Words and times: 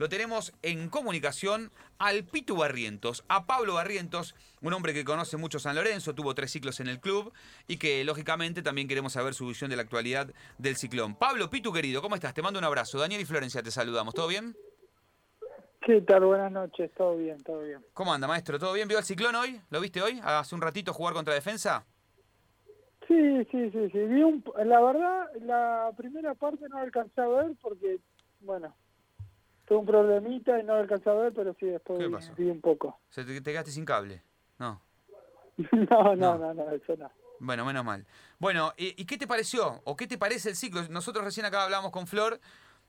Lo 0.00 0.08
tenemos 0.08 0.52
en 0.62 0.90
comunicación 0.90 1.72
al 1.98 2.22
Pitu 2.22 2.54
Barrientos, 2.54 3.24
a 3.26 3.46
Pablo 3.46 3.74
Barrientos, 3.74 4.36
un 4.62 4.72
hombre 4.72 4.94
que 4.94 5.04
conoce 5.04 5.36
mucho 5.36 5.58
San 5.58 5.74
Lorenzo, 5.74 6.14
tuvo 6.14 6.36
tres 6.36 6.52
ciclos 6.52 6.78
en 6.78 6.86
el 6.86 7.00
club 7.00 7.32
y 7.66 7.78
que 7.78 8.04
lógicamente 8.04 8.62
también 8.62 8.86
queremos 8.86 9.14
saber 9.14 9.34
su 9.34 9.48
visión 9.48 9.70
de 9.70 9.74
la 9.74 9.82
actualidad 9.82 10.32
del 10.56 10.76
ciclón. 10.76 11.16
Pablo, 11.16 11.50
Pitu 11.50 11.72
querido, 11.72 12.00
¿cómo 12.00 12.14
estás? 12.14 12.32
Te 12.32 12.42
mando 12.42 12.60
un 12.60 12.64
abrazo. 12.64 12.96
Daniel 12.96 13.22
y 13.22 13.24
Florencia, 13.24 13.60
te 13.60 13.72
saludamos. 13.72 14.14
¿Todo 14.14 14.28
bien? 14.28 14.56
¿Qué 15.80 16.00
tal? 16.02 16.26
Buenas 16.26 16.52
noches, 16.52 16.92
todo 16.96 17.16
bien, 17.16 17.42
todo 17.42 17.62
bien. 17.62 17.84
¿Cómo 17.92 18.14
anda, 18.14 18.28
maestro? 18.28 18.56
¿Todo 18.56 18.74
bien? 18.74 18.86
¿Vio 18.86 18.98
el 18.98 19.04
ciclón 19.04 19.34
hoy? 19.34 19.60
¿Lo 19.68 19.80
viste 19.80 20.00
hoy? 20.00 20.20
¿Hace 20.22 20.54
un 20.54 20.60
ratito 20.60 20.94
jugar 20.94 21.12
contra 21.12 21.34
defensa? 21.34 21.84
Sí, 23.08 23.44
sí, 23.50 23.70
sí, 23.72 23.90
sí. 23.90 23.98
Vi 23.98 24.22
un, 24.22 24.44
la 24.64 24.80
verdad, 24.80 25.26
la 25.40 25.90
primera 25.96 26.36
parte 26.36 26.68
no 26.68 26.78
alcancé 26.78 27.20
a 27.20 27.26
ver 27.26 27.50
porque, 27.60 27.98
bueno, 28.42 28.72
tuve 29.68 29.78
un 29.78 29.86
problemita 29.86 30.58
y 30.58 30.64
no 30.64 30.74
alcancé 30.74 31.10
a 31.10 31.14
ver, 31.14 31.32
pero 31.34 31.54
sí, 31.60 31.66
después 31.66 31.98
¿Qué 31.98 32.08
pasó? 32.10 32.32
vi 32.36 32.48
un 32.50 32.60
poco. 32.60 32.98
¿Se 33.10 33.24
te, 33.24 33.40
te 33.40 33.50
quedaste 33.52 33.70
sin 33.70 33.84
cable? 33.84 34.22
No. 34.58 34.80
no, 35.72 36.14
no, 36.14 36.16
No. 36.16 36.38
no, 36.38 36.54
no, 36.54 36.70
eso 36.70 36.96
no. 36.96 37.10
Bueno, 37.40 37.64
menos 37.64 37.84
mal. 37.84 38.04
Bueno, 38.38 38.72
¿y, 38.76 39.00
y 39.00 39.04
qué 39.04 39.16
te 39.18 39.26
pareció? 39.28 39.80
¿O 39.84 39.94
qué 39.96 40.06
te 40.06 40.18
parece 40.18 40.48
el 40.50 40.56
ciclo? 40.56 40.82
Nosotros 40.88 41.24
recién 41.24 41.46
acá 41.46 41.62
hablamos 41.64 41.92
con 41.92 42.06
Flor 42.08 42.40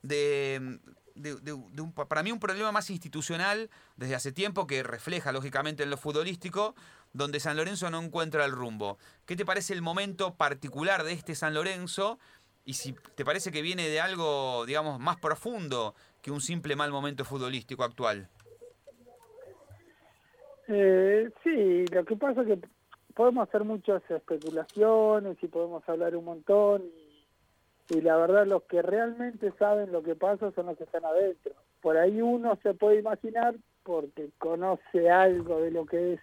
de, 0.02 0.80
de- 1.16 1.36
de- 1.36 1.64
de 1.72 1.82
un, 1.82 1.94
para 1.94 2.24
mí 2.24 2.32
un 2.32 2.40
problema 2.40 2.72
más 2.72 2.90
institucional 2.90 3.70
desde 3.96 4.16
hace 4.16 4.32
tiempo 4.32 4.66
que 4.66 4.82
refleja 4.82 5.32
lógicamente 5.32 5.84
en 5.84 5.90
lo 5.92 5.98
futbolístico, 5.98 6.74
donde 7.14 7.40
San 7.40 7.58
Lorenzo 7.58 7.90
no 7.92 8.02
encuentra 8.02 8.46
el 8.46 8.52
rumbo. 8.52 8.98
¿Qué 9.26 9.36
te 9.36 9.46
parece 9.46 9.74
el 9.74 9.82
momento 9.82 10.34
particular 10.36 11.04
de 11.04 11.14
este 11.14 11.36
San 11.36 11.54
Lorenzo? 11.54 12.18
Y 12.66 12.74
si 12.74 12.94
te 13.16 13.26
parece 13.26 13.52
que 13.52 13.62
viene 13.62 13.88
de 13.88 14.00
algo, 14.00 14.66
digamos, 14.66 15.00
más 15.00 15.18
profundo 15.18 15.96
que 16.22 16.32
un 16.32 16.42
simple 16.42 16.76
mal 16.76 16.92
momento 16.92 17.24
futbolístico 17.26 17.84
actual. 17.84 18.28
Eh, 20.68 21.30
sí, 21.44 21.86
lo 21.88 22.06
que 22.06 22.16
pasa 22.16 22.42
es 22.42 22.48
que 22.48 22.60
podemos 23.16 23.48
hacer 23.48 23.64
muchas 23.64 24.02
especulaciones 24.10 25.38
y 25.42 25.48
podemos 25.48 25.88
hablar 25.90 26.16
un 26.16 26.26
montón 26.26 26.84
y, 26.84 27.96
y 27.96 28.02
la 28.02 28.18
verdad 28.18 28.46
los 28.46 28.64
que 28.64 28.82
realmente 28.82 29.52
saben 29.58 29.92
lo 29.92 30.04
que 30.04 30.16
pasa 30.16 30.52
son 30.52 30.68
los 30.68 30.78
que 30.78 30.84
están 30.84 31.06
adentro. 31.06 31.54
Por 31.82 31.98
ahí 31.98 32.22
uno 32.22 32.58
se 32.62 32.74
puede 32.74 33.00
imaginar 33.00 33.56
porque 33.84 34.30
conoce 34.38 35.10
algo 35.10 35.62
de 35.62 35.72
lo 35.72 35.86
que 35.86 36.14
es 36.14 36.20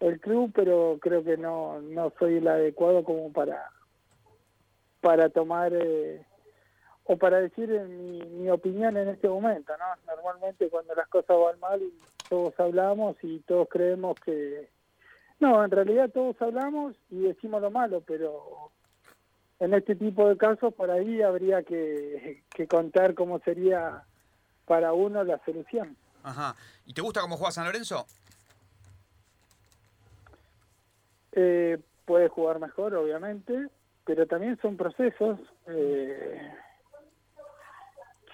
el 0.00 0.20
club, 0.20 0.52
pero 0.54 0.98
creo 1.00 1.22
que 1.22 1.36
no, 1.36 1.80
no 1.82 2.12
soy 2.18 2.36
el 2.36 2.48
adecuado 2.48 3.04
como 3.04 3.32
para 3.32 3.70
para 5.00 5.28
tomar 5.28 5.70
eh, 5.74 6.24
o 7.04 7.16
para 7.16 7.40
decir 7.40 7.70
eh, 7.70 7.84
mi, 7.84 8.20
mi 8.22 8.50
opinión 8.50 8.96
en 8.96 9.08
este 9.08 9.28
momento, 9.28 9.72
¿no? 9.76 9.84
Normalmente 10.14 10.68
cuando 10.70 10.94
las 10.94 11.08
cosas 11.08 11.36
van 11.38 11.60
mal 11.60 11.82
todos 12.28 12.58
hablamos 12.58 13.16
y 13.22 13.40
todos 13.40 13.68
creemos 13.68 14.18
que 14.20 14.68
no, 15.40 15.62
en 15.64 15.70
realidad 15.70 16.10
todos 16.10 16.40
hablamos 16.40 16.94
y 17.10 17.20
decimos 17.20 17.60
lo 17.60 17.70
malo, 17.70 18.02
pero 18.06 18.70
en 19.60 19.74
este 19.74 19.94
tipo 19.96 20.28
de 20.28 20.36
casos 20.36 20.72
por 20.74 20.90
ahí 20.90 21.22
habría 21.22 21.62
que, 21.62 22.42
que 22.50 22.66
contar 22.66 23.14
cómo 23.14 23.38
sería 23.40 24.04
para 24.64 24.92
uno 24.92 25.22
la 25.24 25.38
solución. 25.44 25.96
Ajá. 26.22 26.54
¿Y 26.86 26.94
te 26.94 27.02
gusta 27.02 27.20
cómo 27.20 27.36
juega 27.36 27.52
San 27.52 27.66
Lorenzo? 27.66 28.06
Eh, 31.32 31.78
puede 32.06 32.28
jugar 32.28 32.58
mejor, 32.60 32.94
obviamente, 32.94 33.68
pero 34.04 34.26
también 34.26 34.58
son 34.62 34.76
procesos. 34.76 35.38
eh, 35.66 36.52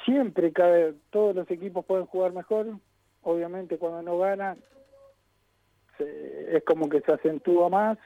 siempre 0.05 0.53
cabe, 0.53 0.95
todos 1.11 1.35
los 1.35 1.51
equipos 1.51 1.85
pueden 1.85 2.07
jugar 2.07 2.33
mejor. 2.33 2.67
Obviamente, 3.23 3.79
cuando 3.79 4.03
no 4.03 4.19
ganan, 4.19 4.59
se- 5.99 6.57
es 6.57 6.65
como 6.65 6.89
que 6.89 7.01
se 7.01 7.13
acentúa 7.13 7.69
más. 7.69 7.99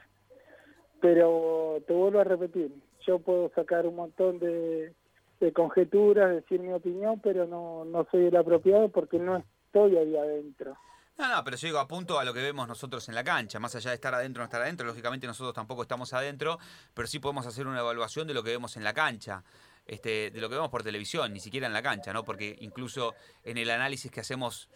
Pero 1.00 1.82
te 1.86 1.92
vuelvo 1.92 2.20
a 2.20 2.24
repetir, 2.24 2.72
yo 3.06 3.18
puedo 3.18 3.50
sacar 3.54 3.86
un 3.86 3.96
montón 3.96 4.38
de, 4.38 4.94
de 5.40 5.52
conjeturas, 5.52 6.30
decir 6.30 6.60
mi 6.60 6.72
opinión, 6.72 7.20
pero 7.20 7.46
no, 7.46 7.84
no 7.84 8.06
soy 8.10 8.26
el 8.26 8.36
apropiado 8.36 8.88
porque 8.88 9.18
no 9.18 9.36
estoy 9.66 9.96
ahí 9.98 10.16
adentro. 10.16 10.76
No, 11.18 11.28
no, 11.28 11.44
pero 11.44 11.56
yo 11.58 11.68
digo, 11.68 11.78
apunto 11.78 12.18
a 12.18 12.24
lo 12.24 12.32
que 12.32 12.40
vemos 12.42 12.66
nosotros 12.66 13.08
en 13.08 13.14
la 13.14 13.22
cancha, 13.22 13.60
más 13.60 13.74
allá 13.76 13.90
de 13.90 13.96
estar 13.96 14.14
adentro 14.14 14.40
o 14.40 14.42
no 14.42 14.46
estar 14.46 14.62
adentro, 14.62 14.86
lógicamente 14.86 15.26
nosotros 15.26 15.54
tampoco 15.54 15.82
estamos 15.82 16.12
adentro, 16.14 16.58
pero 16.94 17.06
sí 17.06 17.18
podemos 17.20 17.46
hacer 17.46 17.66
una 17.68 17.80
evaluación 17.80 18.26
de 18.26 18.34
lo 18.34 18.42
que 18.42 18.50
vemos 18.50 18.76
en 18.76 18.82
la 18.82 18.94
cancha, 18.94 19.44
este, 19.86 20.30
de 20.30 20.40
lo 20.40 20.48
que 20.48 20.54
vemos 20.54 20.70
por 20.70 20.82
televisión, 20.82 21.32
ni 21.32 21.40
siquiera 21.40 21.66
en 21.66 21.72
la 21.72 21.82
cancha, 21.82 22.12
¿no? 22.12 22.24
Porque 22.24 22.56
incluso 22.60 23.14
en 23.42 23.58
el 23.58 23.70
análisis 23.70 24.10
que 24.10 24.20
hacemos 24.20 24.68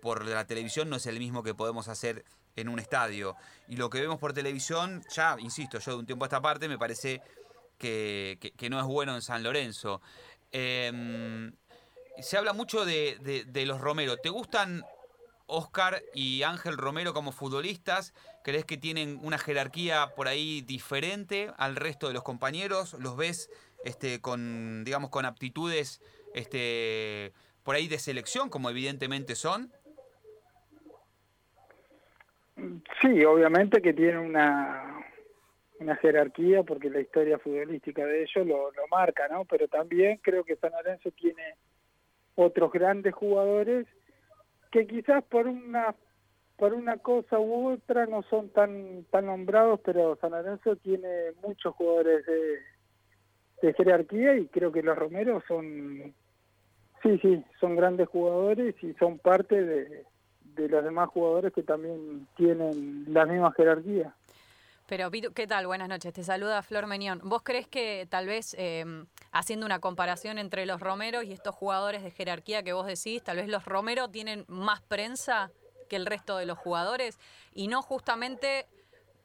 por 0.00 0.24
la 0.26 0.46
televisión 0.46 0.88
no 0.90 0.96
es 0.96 1.06
el 1.06 1.18
mismo 1.18 1.42
que 1.42 1.54
podemos 1.54 1.88
hacer 1.88 2.24
en 2.56 2.68
un 2.68 2.78
estadio. 2.78 3.36
Y 3.68 3.76
lo 3.76 3.90
que 3.90 4.00
vemos 4.00 4.18
por 4.18 4.32
televisión, 4.32 5.02
ya, 5.12 5.36
insisto, 5.40 5.78
yo 5.78 5.92
de 5.92 5.98
un 5.98 6.06
tiempo 6.06 6.24
a 6.24 6.28
esta 6.28 6.40
parte 6.42 6.68
me 6.68 6.78
parece 6.78 7.20
que, 7.78 8.38
que- 8.56 8.70
no 8.70 8.78
es 8.78 8.84
bueno 8.86 9.14
en 9.14 9.22
San 9.22 9.42
Lorenzo. 9.42 10.00
Em, 10.52 11.52
se 12.20 12.36
habla 12.36 12.52
mucho 12.52 12.84
de, 12.84 13.18
de- 13.20 13.44
de 13.44 13.66
los 13.66 13.80
Romero. 13.80 14.16
¿Te 14.18 14.28
gustan 14.28 14.84
Oscar 15.46 16.00
y 16.14 16.42
Ángel 16.44 16.76
Romero 16.78 17.12
como 17.12 17.32
futbolistas? 17.32 18.14
¿Crees 18.44 18.64
que 18.64 18.76
tienen 18.76 19.18
una 19.22 19.36
jerarquía 19.38 20.12
por 20.14 20.28
ahí 20.28 20.60
diferente 20.62 21.50
al 21.58 21.74
resto 21.76 22.06
de 22.08 22.14
los 22.14 22.22
compañeros? 22.22 22.94
¿Los 23.00 23.16
ves 23.16 23.50
este, 23.84 24.20
con, 24.20 24.82
digamos, 24.84 25.10
con 25.10 25.24
aptitudes 25.24 26.02
este, 26.34 27.32
por 27.62 27.76
ahí 27.76 27.86
de 27.86 27.98
selección, 27.98 28.48
como 28.48 28.70
evidentemente 28.70 29.34
son? 29.34 29.70
Sí, 33.00 33.24
obviamente 33.24 33.82
que 33.82 33.92
tiene 33.92 34.18
una, 34.18 35.04
una 35.80 35.96
jerarquía 35.96 36.62
porque 36.62 36.88
la 36.88 37.00
historia 37.00 37.38
futbolística 37.38 38.04
de 38.04 38.22
ellos 38.22 38.46
lo, 38.46 38.70
marca, 38.90 39.28
¿no? 39.28 39.44
Pero 39.44 39.68
también 39.68 40.18
creo 40.22 40.44
que 40.44 40.56
San 40.56 40.72
Lorenzo 40.72 41.10
tiene 41.10 41.56
otros 42.36 42.72
grandes 42.72 43.14
jugadores 43.14 43.86
que 44.70 44.86
quizás 44.86 45.22
por 45.24 45.46
una 45.46 45.94
por 46.56 46.72
una 46.72 46.98
cosa 46.98 47.40
u 47.40 47.72
otra 47.72 48.06
no 48.06 48.22
son 48.24 48.48
tan 48.50 49.04
tan 49.10 49.26
nombrados, 49.26 49.80
pero 49.84 50.16
San 50.20 50.30
Lorenzo 50.30 50.76
tiene 50.76 51.32
muchos 51.42 51.74
jugadores 51.74 52.24
de, 52.26 52.58
de 53.62 53.72
jerarquía 53.74 54.36
y 54.36 54.46
creo 54.48 54.72
que 54.72 54.82
los 54.82 54.96
Romeros 54.96 55.42
son 55.48 56.14
sí, 57.02 57.18
sí, 57.18 57.44
son 57.60 57.76
grandes 57.76 58.08
jugadores 58.08 58.74
y 58.82 58.94
son 58.94 59.18
parte 59.18 59.62
de, 59.62 60.04
de 60.40 60.68
los 60.68 60.82
demás 60.82 61.08
jugadores 61.10 61.52
que 61.52 61.62
también 61.62 62.26
tienen 62.36 63.04
la 63.12 63.26
misma 63.26 63.52
jerarquía. 63.52 64.14
Pero, 64.86 65.10
¿qué 65.10 65.46
tal? 65.46 65.66
Buenas 65.66 65.88
noches. 65.88 66.12
Te 66.12 66.22
saluda 66.22 66.62
Flor 66.62 66.86
Menión. 66.86 67.20
¿Vos 67.24 67.42
crees 67.42 67.66
que 67.66 68.06
tal 68.10 68.26
vez 68.26 68.54
eh, 68.58 68.84
haciendo 69.32 69.64
una 69.64 69.78
comparación 69.78 70.38
entre 70.38 70.66
los 70.66 70.80
Romeros 70.80 71.24
y 71.24 71.32
estos 71.32 71.54
jugadores 71.54 72.02
de 72.02 72.10
jerarquía 72.10 72.62
que 72.62 72.74
vos 72.74 72.86
decís, 72.86 73.22
tal 73.22 73.38
vez 73.38 73.48
los 73.48 73.64
Romero 73.64 74.08
tienen 74.08 74.44
más 74.46 74.82
prensa 74.82 75.50
que 75.88 75.96
el 75.96 76.04
resto 76.04 76.36
de 76.36 76.44
los 76.44 76.58
jugadores 76.58 77.18
y 77.54 77.68
no 77.68 77.80
justamente 77.80 78.66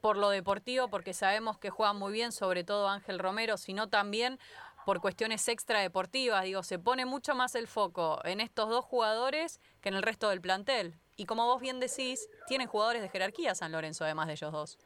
por 0.02 0.18
lo 0.18 0.30
deportivo, 0.30 0.90
porque 0.90 1.14
sabemos 1.14 1.58
que 1.58 1.70
juegan 1.70 1.98
muy 1.98 2.14
bien, 2.14 2.32
sobre 2.32 2.64
todo 2.64 2.88
Ángel 2.90 3.20
Romero, 3.20 3.58
sino 3.58 3.90
también 3.90 4.40
por 4.86 5.02
cuestiones 5.02 5.48
extradeportivas. 5.48 6.44
Digo, 6.44 6.64
se 6.64 6.80
pone 6.80 7.06
mucho 7.06 7.36
más 7.36 7.56
el 7.56 7.68
foco 7.68 8.20
en 8.26 8.40
estos 8.40 8.70
dos 8.70 8.86
jugadores 8.86 9.60
que 9.82 9.90
en 9.90 9.96
el 9.96 10.04
resto 10.04 10.30
del 10.30 10.42
plantel. 10.42 10.96
Y 11.16 11.26
como 11.26 11.46
vos 11.46 11.62
bien 11.62 11.80
decís, 11.80 12.30
tienen 12.48 12.68
jugadores 12.68 13.02
de 13.02 13.10
jerarquía 13.10 13.54
San 13.56 13.72
Lorenzo, 13.72 14.06
además 14.06 14.28
de 14.28 14.34
ellos 14.34 14.52
dos. 14.52 14.80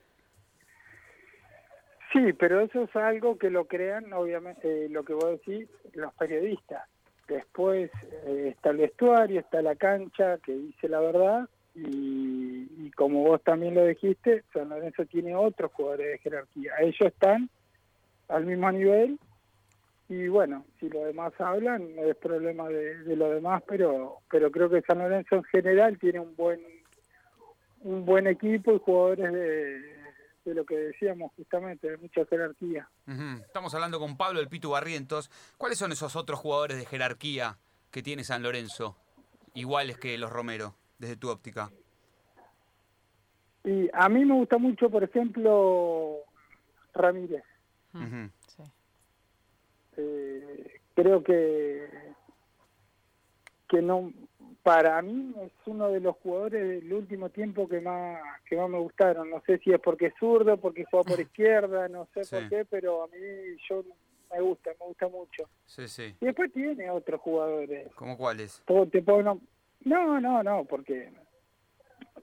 Sí, 2.11 2.33
pero 2.33 2.61
eso 2.61 2.83
es 2.83 2.95
algo 2.95 3.37
que 3.37 3.49
lo 3.49 3.65
crean, 3.65 4.13
obviamente, 4.13 4.85
eh, 4.85 4.89
lo 4.89 5.03
que 5.03 5.13
vos 5.13 5.25
decís, 5.25 5.67
los 5.93 6.13
periodistas. 6.13 6.83
Después 7.27 7.89
eh, 8.25 8.49
está 8.55 8.69
el 8.69 8.77
vestuario, 8.77 9.39
está 9.39 9.61
la 9.61 9.75
cancha, 9.75 10.37
que 10.39 10.51
dice 10.51 10.89
la 10.89 10.99
verdad, 10.99 11.49
y, 11.75 12.67
y 12.77 12.91
como 12.91 13.23
vos 13.23 13.41
también 13.43 13.75
lo 13.75 13.85
dijiste, 13.85 14.43
San 14.53 14.69
Lorenzo 14.69 15.05
tiene 15.05 15.35
otros 15.35 15.71
jugadores 15.73 16.07
de 16.07 16.17
jerarquía. 16.19 16.73
Ellos 16.79 17.01
están 17.01 17.49
al 18.29 18.45
mismo 18.45 18.71
nivel, 18.71 19.19
y 20.09 20.27
bueno, 20.27 20.65
si 20.79 20.89
los 20.89 21.05
demás 21.05 21.33
hablan, 21.39 21.95
no 21.95 22.03
es 22.03 22.15
problema 22.17 22.67
de, 22.69 23.03
de 23.03 23.15
los 23.15 23.33
demás, 23.33 23.63
pero, 23.67 24.17
pero 24.29 24.51
creo 24.51 24.69
que 24.69 24.81
San 24.81 24.99
Lorenzo 24.99 25.35
en 25.35 25.43
general 25.43 25.97
tiene 25.97 26.19
un 26.19 26.35
buen, 26.35 26.61
un 27.81 28.05
buen 28.05 28.27
equipo 28.27 28.73
y 28.73 28.79
jugadores 28.79 29.33
de 29.33 29.93
de 30.45 30.53
lo 30.53 30.65
que 30.65 30.75
decíamos 30.75 31.31
justamente, 31.35 31.89
de 31.89 31.97
mucha 31.97 32.25
jerarquía. 32.25 32.89
Estamos 33.45 33.73
hablando 33.73 33.99
con 33.99 34.17
Pablo 34.17 34.39
el 34.39 34.49
Pitu 34.49 34.71
Barrientos. 34.71 35.31
¿Cuáles 35.57 35.77
son 35.77 35.91
esos 35.91 36.15
otros 36.15 36.39
jugadores 36.39 36.77
de 36.77 36.85
jerarquía 36.85 37.57
que 37.91 38.03
tiene 38.03 38.23
San 38.23 38.43
Lorenzo? 38.43 38.97
Iguales 39.53 39.97
que 39.97 40.17
los 40.17 40.31
Romero, 40.31 40.75
desde 40.97 41.17
tu 41.17 41.29
óptica. 41.29 41.71
Y 43.63 43.89
a 43.93 44.09
mí 44.09 44.25
me 44.25 44.33
gusta 44.33 44.57
mucho, 44.57 44.89
por 44.89 45.03
ejemplo, 45.03 46.17
Ramírez. 46.93 47.43
Sí. 48.47 48.63
Eh, 49.97 50.81
creo 50.95 51.23
que 51.23 51.87
que 53.69 53.81
no 53.81 54.11
para 54.63 55.01
mí 55.01 55.33
es 55.41 55.51
uno 55.65 55.89
de 55.89 55.99
los 55.99 56.15
jugadores 56.17 56.81
del 56.81 56.93
último 56.93 57.29
tiempo 57.29 57.67
que 57.67 57.81
más 57.81 58.19
que 58.47 58.55
más 58.55 58.69
me 58.69 58.79
gustaron. 58.79 59.29
No 59.29 59.41
sé 59.45 59.59
si 59.59 59.71
es 59.71 59.79
porque 59.79 60.07
es 60.07 60.13
zurdo, 60.19 60.57
porque 60.57 60.85
juega 60.89 61.03
por 61.03 61.19
izquierda, 61.21 61.89
no 61.89 62.07
sé 62.13 62.21
por 62.29 62.49
qué, 62.49 62.65
pero 62.65 63.03
a 63.03 63.07
mí 63.07 63.17
yo 63.69 63.83
me 64.31 64.41
gusta, 64.41 64.71
me 64.79 64.85
gusta 64.87 65.07
mucho. 65.09 65.49
Sí, 65.65 65.87
sí. 65.87 66.15
Y 66.21 66.25
después 66.25 66.51
tiene 66.53 66.89
otros 66.89 67.19
jugadores. 67.21 67.93
¿Cómo 67.95 68.17
cuáles? 68.17 68.63
Te 68.91 69.01
puedo, 69.01 69.39
no, 69.85 70.19
no, 70.19 70.43
no, 70.43 70.65
porque 70.65 71.11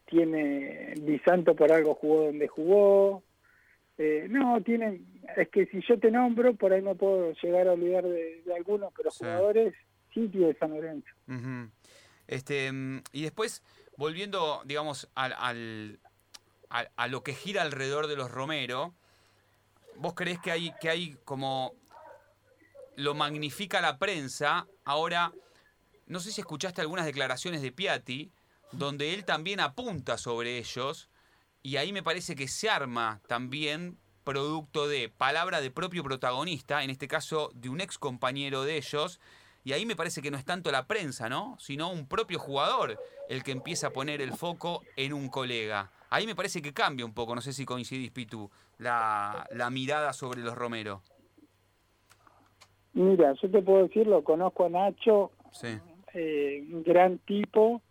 tiene 0.07 0.95
Di 0.97 1.19
Santo 1.21 1.55
por 1.55 1.73
algo 1.73 1.95
jugó 1.95 2.27
donde 2.27 2.49
jugó. 2.49 3.23
Eh, 3.97 4.27
no, 4.31 4.61
tienen, 4.63 5.07
es 5.37 5.49
que 5.51 5.67
si 5.67 5.81
yo 5.87 5.99
te 5.99 6.11
nombro, 6.11 6.55
por 6.55 6.73
ahí 6.73 6.83
no 6.83 6.95
puedo 6.95 7.33
llegar 7.43 7.69
a 7.69 7.73
olvidar 7.73 8.05
de, 8.05 8.43
algunos, 8.57 8.93
pero 8.97 9.11
jugadores 9.11 9.75
sí 10.13 10.29
tiene 10.29 10.55
San 10.55 10.71
Lorenzo. 10.71 11.09
este, 12.27 12.73
mm, 12.73 13.03
y 13.13 13.23
después, 13.23 13.63
volviendo, 13.97 14.63
digamos, 14.65 15.11
al, 15.15 15.35
al, 15.39 15.99
a, 16.71 17.09
lo 17.09 17.23
que 17.23 17.35
gira 17.35 17.63
alrededor 17.63 18.07
de 18.07 18.17
los 18.17 18.31
Romero, 18.31 18.95
¿vos 19.97 20.15
crees 20.15 20.39
que 20.39 20.51
hay, 20.51 20.73
que 20.81 20.89
hay 20.89 21.17
como 21.25 21.75
lo 22.97 23.15
magnifica 23.15 23.81
la 23.81 23.99
prensa? 23.99 24.67
Ahora, 24.85 25.33
no 26.11 26.19
sé 26.19 26.33
si 26.33 26.41
escuchaste 26.41 26.81
algunas 26.81 27.07
declaraciones 27.07 27.63
de 27.63 27.71
Piatti, 27.71 28.33
donde 28.73 29.15
él 29.15 29.25
también 29.25 29.61
apunta 29.61 30.19
sobre 30.19 30.59
ellos 30.59 31.09
y 31.63 31.77
ahí 31.77 31.93
me 31.93 32.03
parece 32.03 32.35
que 32.35 32.49
se 32.49 32.69
arma 32.69 33.21
también 33.29 33.97
producto 34.25 34.89
de 34.89 35.09
palabra 35.09 35.61
de 35.61 35.71
propio 35.71 36.03
protagonista, 36.03 36.83
en 36.83 36.91
este 36.91 37.07
caso 37.07 37.53
de 37.55 37.69
un 37.69 37.81
ex 37.81 37.97
compañero 37.97 38.65
de 38.65 38.77
ellos, 38.77 39.21
y 39.63 39.73
ahí 39.73 39.87
me 39.87 39.95
parece 39.95 40.21
que 40.21 40.33
no 40.33 40.37
es 40.37 40.45
tanto 40.45 40.73
la 40.73 40.89
prensa, 40.89 41.29
¿no? 41.29 41.55
Sino 41.61 41.93
un 41.93 42.09
propio 42.09 42.41
jugador 42.41 42.99
el 43.29 43.45
que 43.45 43.53
empieza 43.53 43.89
a 43.89 43.93
poner 43.93 44.21
el 44.21 44.33
foco 44.33 44.83
en 44.97 45.13
un 45.13 45.29
colega. 45.29 45.93
Ahí 46.09 46.27
me 46.27 46.35
parece 46.35 46.61
que 46.61 46.73
cambia 46.73 47.07
un 47.07 47.15
poco, 47.15 47.37
no 47.37 47.41
sé 47.41 47.53
si 47.53 47.65
coincidís, 47.65 48.11
Pitu, 48.11 48.51
la, 48.79 49.47
la 49.53 49.71
mirada 49.71 50.13
sobre 50.13 50.41
los 50.41 50.57
Romero. 50.57 51.03
Mira, 52.95 53.33
yo 53.41 53.49
te 53.49 53.63
puedo 53.63 53.85
decir, 53.85 54.09
lo 54.09 54.25
conozco 54.25 54.67
a 54.67 54.71
Nacho, 54.71 55.31
eh, 56.15 56.67
un 56.73 56.83
gran 56.83 57.19
tipo, 57.19 57.83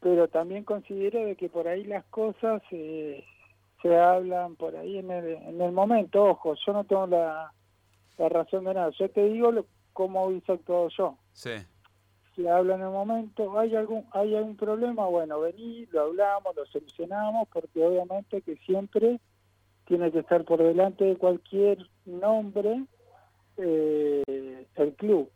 pero 0.00 0.28
también 0.28 0.64
considero 0.64 1.24
de 1.24 1.36
que 1.36 1.48
por 1.48 1.66
ahí 1.66 1.84
las 1.84 2.04
cosas 2.06 2.62
eh, 2.70 3.24
se 3.80 3.96
hablan 3.96 4.56
por 4.56 4.76
ahí 4.76 4.98
en 4.98 5.10
el, 5.10 5.26
en 5.26 5.60
el 5.60 5.72
momento. 5.72 6.24
Ojo, 6.24 6.54
yo 6.66 6.72
no 6.72 6.84
tengo 6.84 7.06
la, 7.06 7.52
razón 8.18 8.64
de 8.64 8.74
nada. 8.74 8.90
Yo 8.98 9.08
te 9.10 9.24
digo 9.24 9.52
lo, 9.52 9.66
cómo 9.92 10.30
hice 10.30 10.52
actuado 10.52 10.88
yo. 10.96 11.18
Sí. 11.32 11.52
Se 12.36 12.50
habla 12.50 12.74
en 12.74 12.82
el 12.82 12.90
momento, 12.90 13.58
hay 13.58 13.76
algún 13.76 14.06
hay 14.10 14.34
algún 14.34 14.56
problema, 14.56 15.06
bueno, 15.06 15.38
vení, 15.38 15.86
lo 15.92 16.02
hablamos, 16.02 16.56
lo 16.56 16.66
solucionamos, 16.66 17.46
porque 17.48 17.84
obviamente 17.84 18.42
que 18.42 18.56
siempre 18.56 19.20
tiene 19.86 20.10
que 20.10 20.18
estar 20.18 20.44
por 20.44 20.60
delante 20.60 21.04
de 21.04 21.16
cualquier 21.16 21.78
nombre 22.04 22.84
eh, 23.56 24.66
el 24.74 24.94
club 24.94 25.30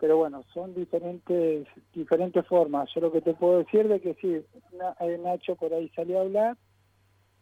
pero 0.00 0.16
bueno, 0.16 0.42
son 0.54 0.74
diferentes 0.74 1.68
diferentes 1.92 2.46
formas. 2.46 2.88
Yo 2.94 3.02
lo 3.02 3.12
que 3.12 3.20
te 3.20 3.34
puedo 3.34 3.58
decir 3.58 3.86
de 3.86 4.00
que 4.00 4.14
sí, 4.14 4.34
eh, 4.34 5.18
Nacho 5.22 5.56
por 5.56 5.74
ahí 5.74 5.90
salió 5.90 6.18
a 6.18 6.22
hablar, 6.22 6.56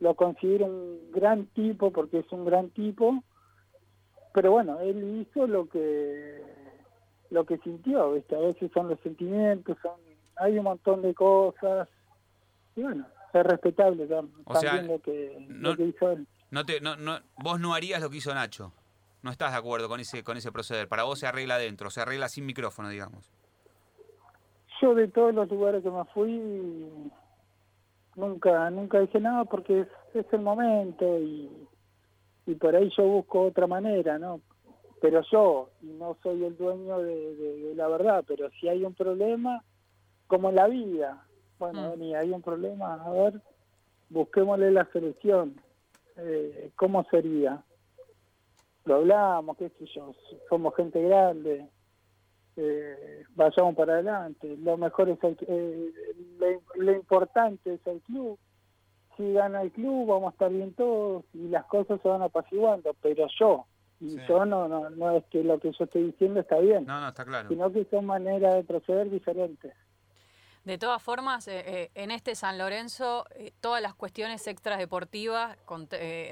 lo 0.01 0.15
considero 0.15 0.67
un 0.67 1.11
gran 1.13 1.47
tipo 1.47 1.93
porque 1.93 2.19
es 2.19 2.33
un 2.33 2.45
gran 2.45 2.71
tipo, 2.71 3.23
pero 4.35 4.51
bueno, 4.51 4.81
él 4.81 5.21
hizo 5.23 5.47
lo 5.47 5.69
que 5.69 6.43
lo 7.31 7.45
que 7.45 7.59
sintió, 7.59 8.13
¿viste? 8.13 8.35
A 8.35 8.41
veces 8.41 8.71
son 8.73 8.89
los 8.89 8.99
sentimientos, 9.01 9.77
son 9.81 9.93
hay 10.37 10.59
un 10.59 10.65
montón 10.65 11.03
de 11.03 11.15
cosas, 11.15 11.89
y 12.75 12.83
bueno, 12.83 13.07
es 13.33 13.45
respetable 13.45 14.07
también 14.07 14.87
lo, 14.87 15.01
que, 15.01 15.47
lo 15.49 15.77
que 15.77 15.85
hizo 15.85 16.11
él. 16.11 16.27
No 16.51 16.65
te, 16.65 16.81
no, 16.81 16.97
no, 16.97 17.19
vos 17.37 17.61
no 17.61 17.75
harías 17.75 18.01
lo 18.01 18.09
que 18.09 18.17
hizo 18.17 18.35
Nacho 18.35 18.73
no 19.23 19.31
estás 19.31 19.53
de 19.53 19.59
acuerdo 19.59 19.89
con 19.89 20.01
ese, 20.01 20.23
con 20.23 20.37
ese 20.37 20.53
proceder. 20.53 20.89
Para 20.89 21.05
vos 21.05 21.19
se 21.19 21.27
arregla 21.27 21.57
adentro, 21.57 21.91
se 21.91 22.01
arregla 22.01 22.29
sin 22.29 22.47
micrófono, 22.47 22.89
digamos. 22.89 23.31
Yo 24.81 24.95
de 24.95 25.09
todos 25.09 25.35
los 25.35 25.49
lugares 25.51 25.83
que 25.83 25.91
me 25.91 26.05
fui, 26.07 27.11
nunca 28.15 28.71
nunca 28.71 29.01
dije 29.01 29.19
nada 29.19 29.45
porque 29.45 29.87
es, 30.15 30.27
el 30.33 30.41
momento 30.41 31.19
y, 31.19 31.51
y 32.47 32.55
por 32.55 32.77
ahí 32.77 32.91
yo 32.97 33.05
busco 33.05 33.43
otra 33.43 33.67
manera, 33.67 34.19
¿no? 34.19 34.41
Pero 35.01 35.23
yo 35.31 35.71
no 35.83 36.17
soy 36.23 36.45
el 36.45 36.57
dueño 36.57 36.99
de, 36.99 37.73
la 37.75 37.89
verdad, 37.89 38.25
pero 38.27 38.51
si 38.61 38.69
hay 38.69 38.85
un 38.85 38.95
problema, 38.95 39.63
como 40.27 40.51
en 40.51 40.57
la 40.57 40.67
vida, 40.67 41.25
bueno, 41.59 41.95
mm. 41.97 42.15
hay 42.15 42.31
un 42.31 42.43
problema, 42.43 42.95
a 42.95 43.11
ver, 43.11 43.41
busquémosle 44.11 44.71
la 44.71 44.89
solución. 44.93 45.61
Eh, 46.17 46.71
¿Cómo 46.75 47.05
sería? 47.11 47.63
Lo 48.89 48.97
hablamos, 48.97 49.57
qué 49.59 49.69
sé 49.79 49.85
yo, 49.95 50.15
somos 50.49 50.75
gente 50.75 51.01
grande, 51.03 51.69
eh, 52.57 53.23
vayamos 53.35 53.77
para 53.77 53.95
adelante, 53.95 54.57
lo 54.57 54.77
mejor 54.77 55.11
es 55.11 55.23
el, 55.23 55.37
eh, 55.47 56.59
lo, 56.77 56.93
importante 56.93 57.75
es 57.75 57.87
el 57.87 58.01
club, 58.01 58.39
si 59.17 59.33
gana 59.33 59.63
el 59.63 59.73
club 59.73 60.09
vamos 60.09 60.29
a 60.29 60.33
estar 60.33 60.51
bien 60.51 60.73
todos 60.73 61.25
y 61.35 61.49
las 61.49 61.67
cosas 61.67 62.01
se 62.01 62.09
van 62.09 62.23
apaciguando, 62.23 62.95
pero 63.03 63.27
yo, 63.39 63.67
y 64.01 64.17
yo 64.27 64.47
no, 64.47 64.67
no, 64.69 64.89
no 64.91 65.17
es 65.17 65.25
que 65.27 65.45
lo 65.45 65.59
que 65.61 65.71
yo 65.73 65.85
estoy 65.85 66.05
diciendo 66.05 66.41
está 66.41 66.59
bien, 66.59 66.87
no, 66.87 67.01
no, 67.01 67.09
está 67.09 67.25
claro. 67.25 67.49
sino 67.49 67.71
que 67.71 67.85
son 67.91 68.07
maneras 68.07 68.55
de 68.55 68.65
proceder 68.65 69.11
diferentes. 69.11 69.75
De 70.65 70.79
todas 70.79 71.03
formas, 71.03 71.49
eh, 71.49 71.65
eh, 71.67 71.91
en 71.95 72.11
este 72.11 72.35
San 72.35 72.59
Lorenzo, 72.59 73.25
eh, 73.37 73.53
todas 73.61 73.81
las 73.81 73.95
cuestiones 73.95 74.47
extras 74.47 74.79
deportivas, 74.79 75.57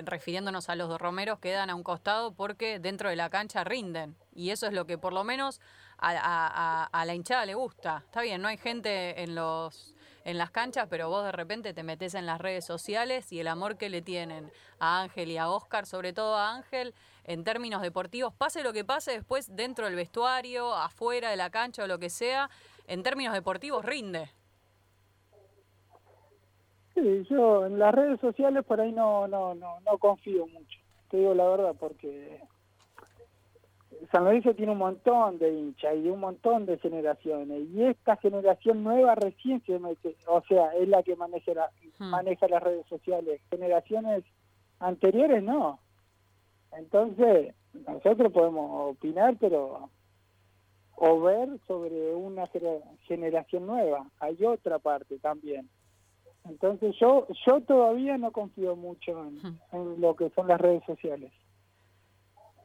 refiriéndonos 0.05 0.69
a 0.69 0.76
los 0.76 0.88
dos 0.88 1.00
Romeros, 1.00 1.38
quedan 1.38 1.70
a 1.70 1.75
un 1.75 1.82
costado 1.82 2.32
porque 2.32 2.78
dentro 2.78 3.08
de 3.08 3.17
la 3.17 3.31
cancha 3.31 3.64
rinden. 3.64 4.17
Y 4.34 4.50
eso 4.50 4.67
es 4.67 4.73
lo 4.73 4.87
que 4.87 4.99
por 4.99 5.12
lo 5.12 5.25
menos 5.25 5.61
a, 5.99 7.02
la 7.06 7.14
hinchada 7.14 7.46
le 7.46 7.55
gusta. 7.55 8.02
Está 8.05 8.23
bien, 8.23 8.43
no 8.43 8.49
hay 8.49 8.58
gente 8.58 9.23
en 9.23 9.34
los 9.34 9.94
en 10.25 10.38
las 10.38 10.50
canchas, 10.50 10.88
pero 10.90 11.08
vos 11.08 11.25
de 11.25 11.31
repente 11.31 11.72
te 11.72 11.84
metes 11.84 12.14
en 12.14 12.26
las 12.26 12.40
redes 12.40 12.64
sociales 12.64 13.32
y 13.32 13.38
el 13.38 13.46
amor 13.46 13.79
que 13.79 13.88
le 13.88 14.02
tienen 14.02 14.50
a 14.81 15.02
Ángel 15.02 15.31
y 15.31 15.38
a 15.38 15.49
Oscar, 15.49 15.87
sobre 15.87 16.12
todo 16.12 16.34
a 16.34 16.52
Ángel, 16.52 16.94
en 17.22 17.44
términos 17.44 17.81
deportivos, 17.81 18.34
pase 18.34 18.64
lo 18.64 18.72
que 18.72 18.84
pase 18.84 19.12
después 19.12 19.55
dentro 19.55 19.84
del 19.84 19.94
vestuario, 19.94 20.75
afuera 20.75 21.31
de 21.31 21.37
la 21.37 21.50
cancha 21.50 21.84
o 21.84 21.87
lo 21.87 22.00
que 22.00 22.11
sea, 22.11 22.50
en 22.87 23.03
términos 23.03 23.35
deportivos 23.35 23.85
rinde. 23.85 24.31
Sí, 26.94 27.27
yo 27.29 27.67
en 27.67 27.79
las 27.79 27.94
redes 27.94 28.19
sociales 28.20 28.65
por 28.65 28.81
ahí 28.81 28.93
no, 28.93 29.29
no, 29.29 29.55
no, 29.55 29.81
no 29.81 29.99
confío 29.99 30.46
mucho, 30.46 30.79
te 31.10 31.19
digo 31.19 31.34
la 31.34 31.46
verdad, 31.46 31.75
porque 31.79 32.41
San 34.10 34.25
Lorenzo 34.25 34.55
tiene 34.55 34.72
un 34.72 34.79
montón 34.79 35.39
de 35.39 35.53
hinchas 35.53 35.94
y 35.96 36.08
un 36.08 36.20
montón 36.20 36.65
de 36.65 36.79
generaciones, 36.79 37.69
y 37.69 37.82
esta 37.82 38.17
generación 38.17 38.82
nueva 38.82 39.15
recién 39.15 39.63
se 39.67 39.79
mete, 39.79 40.17
o 40.27 40.43
sea, 40.49 40.75
es 40.75 40.89
la 40.89 41.03
que 41.03 41.17
maneja, 41.17 41.70
hmm. 41.99 42.05
maneja 42.05 42.49
las 42.49 42.63
redes 42.63 42.87
sociales, 42.87 43.41
generaciones 43.51 44.25
anteriores 44.81 45.43
no. 45.43 45.79
Entonces, 46.72 47.55
nosotros 47.87 48.32
podemos 48.32 48.96
opinar, 48.96 49.37
pero 49.39 49.91
o 51.06 51.20
ver 51.20 51.48
sobre 51.67 52.15
una 52.15 52.48
generación 53.06 53.67
nueva. 53.67 54.06
Hay 54.19 54.44
otra 54.44 54.79
parte 54.79 55.19
también. 55.19 55.69
Entonces 56.44 56.94
yo 57.01 57.27
yo 57.46 57.60
todavía 57.63 58.19
no 58.19 58.32
confío 58.32 58.77
mucho 58.77 59.25
en, 59.72 60.01
lo 60.01 60.15
que 60.17 60.31
son 60.31 60.48
las 60.48 60.60
redes 60.60 60.82
sociales. 60.84 61.32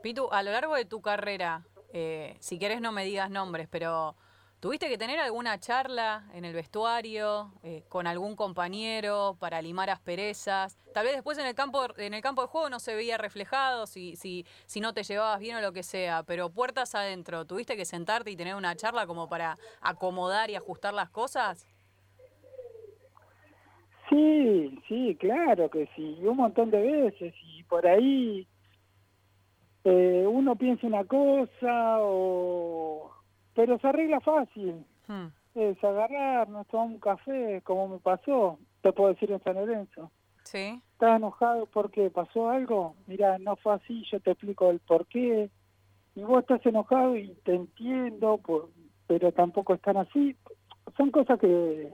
Pitu, 0.02 0.28
a 0.32 0.42
lo 0.44 0.52
largo 0.52 0.76
de 0.76 0.86
tu 0.86 1.02
carrera, 1.02 1.64
eh, 1.94 2.36
si 2.40 2.58
quieres 2.58 2.82
no 2.82 2.92
me 2.92 3.06
digas 3.06 3.30
nombres, 3.30 3.68
pero 3.70 4.16
¿Tuviste 4.62 4.88
que 4.90 4.98
tener 5.00 5.18
alguna 5.20 5.58
charla 5.58 6.24
en 6.36 6.46
el 6.46 6.54
vestuario 6.54 7.52
eh, 7.64 7.82
con 7.90 8.06
algún 8.06 8.36
compañero 8.36 9.36
para 9.40 9.60
limar 9.60 9.90
asperezas? 9.90 10.78
Tal 10.94 11.04
vez 11.04 11.16
después 11.16 11.40
en 11.40 11.48
el 11.48 11.56
campo 11.56 11.88
en 11.98 12.14
el 12.14 12.22
campo 12.22 12.44
de 12.44 12.48
juego 12.48 12.70
no 12.70 12.78
se 12.80 12.94
veía 12.94 13.18
reflejado 13.18 13.88
si, 13.88 14.16
si, 14.16 14.46
si 14.68 14.80
no 14.80 14.94
te 14.94 15.02
llevabas 15.02 15.40
bien 15.40 15.56
o 15.56 15.62
lo 15.62 15.74
que 15.74 15.82
sea, 15.82 16.22
pero 16.22 16.52
puertas 16.52 16.94
adentro, 16.94 17.44
¿tuviste 17.44 17.76
que 17.76 17.86
sentarte 17.86 18.30
y 18.30 18.36
tener 18.36 18.54
una 18.54 18.76
charla 18.76 19.08
como 19.08 19.28
para 19.28 19.58
acomodar 19.82 20.52
y 20.52 20.56
ajustar 20.56 20.94
las 20.94 21.10
cosas? 21.10 21.68
Sí, 24.12 24.80
sí, 24.88 25.18
claro 25.20 25.72
que 25.72 25.90
sí, 25.96 26.20
un 26.22 26.38
montón 26.38 26.70
de 26.70 26.82
veces 26.84 27.34
y 27.56 27.64
por 27.64 27.88
ahí 27.88 28.48
eh, 29.86 30.24
uno 30.30 30.56
piensa 30.56 30.86
una 30.86 31.04
cosa 31.06 31.98
o 32.02 33.21
pero 33.54 33.78
se 33.80 33.88
arregla 33.88 34.20
fácil. 34.20 34.86
Hmm. 35.08 35.28
Es 35.56 35.84
agarrar, 35.84 36.48
nos 36.50 36.68
tomamos 36.68 36.94
un 36.94 37.00
café, 37.00 37.62
como 37.64 37.88
me 37.88 38.00
pasó, 38.00 38.58
te 38.82 38.94
puedo 38.94 39.14
decir 39.14 39.32
en 39.32 39.44
San 39.44 39.56
Lorenzo. 39.56 40.12
Sí. 40.44 40.82
¿Estás 40.94 41.18
enojado 41.18 41.66
porque 41.68 42.10
pasó 42.10 42.50
algo? 42.50 42.96
Mira, 43.08 43.38
no 43.40 43.56
fue 43.58 43.74
así, 43.74 44.04
yo 44.12 44.20
te 44.20 44.32
explico 44.32 44.70
el 44.70 44.80
por 44.80 45.08
qué. 45.08 45.50
Y 46.16 46.24
vos 46.24 46.42
estás 46.42 46.66
enojado 46.66 47.16
y 47.16 47.34
te 47.44 47.56
entiendo, 47.56 48.40
pero 49.08 49.32
tampoco 49.32 49.74
están 49.74 49.98
así. 49.98 50.36
Son 50.98 51.12
cosas 51.12 51.40
que, 51.40 51.94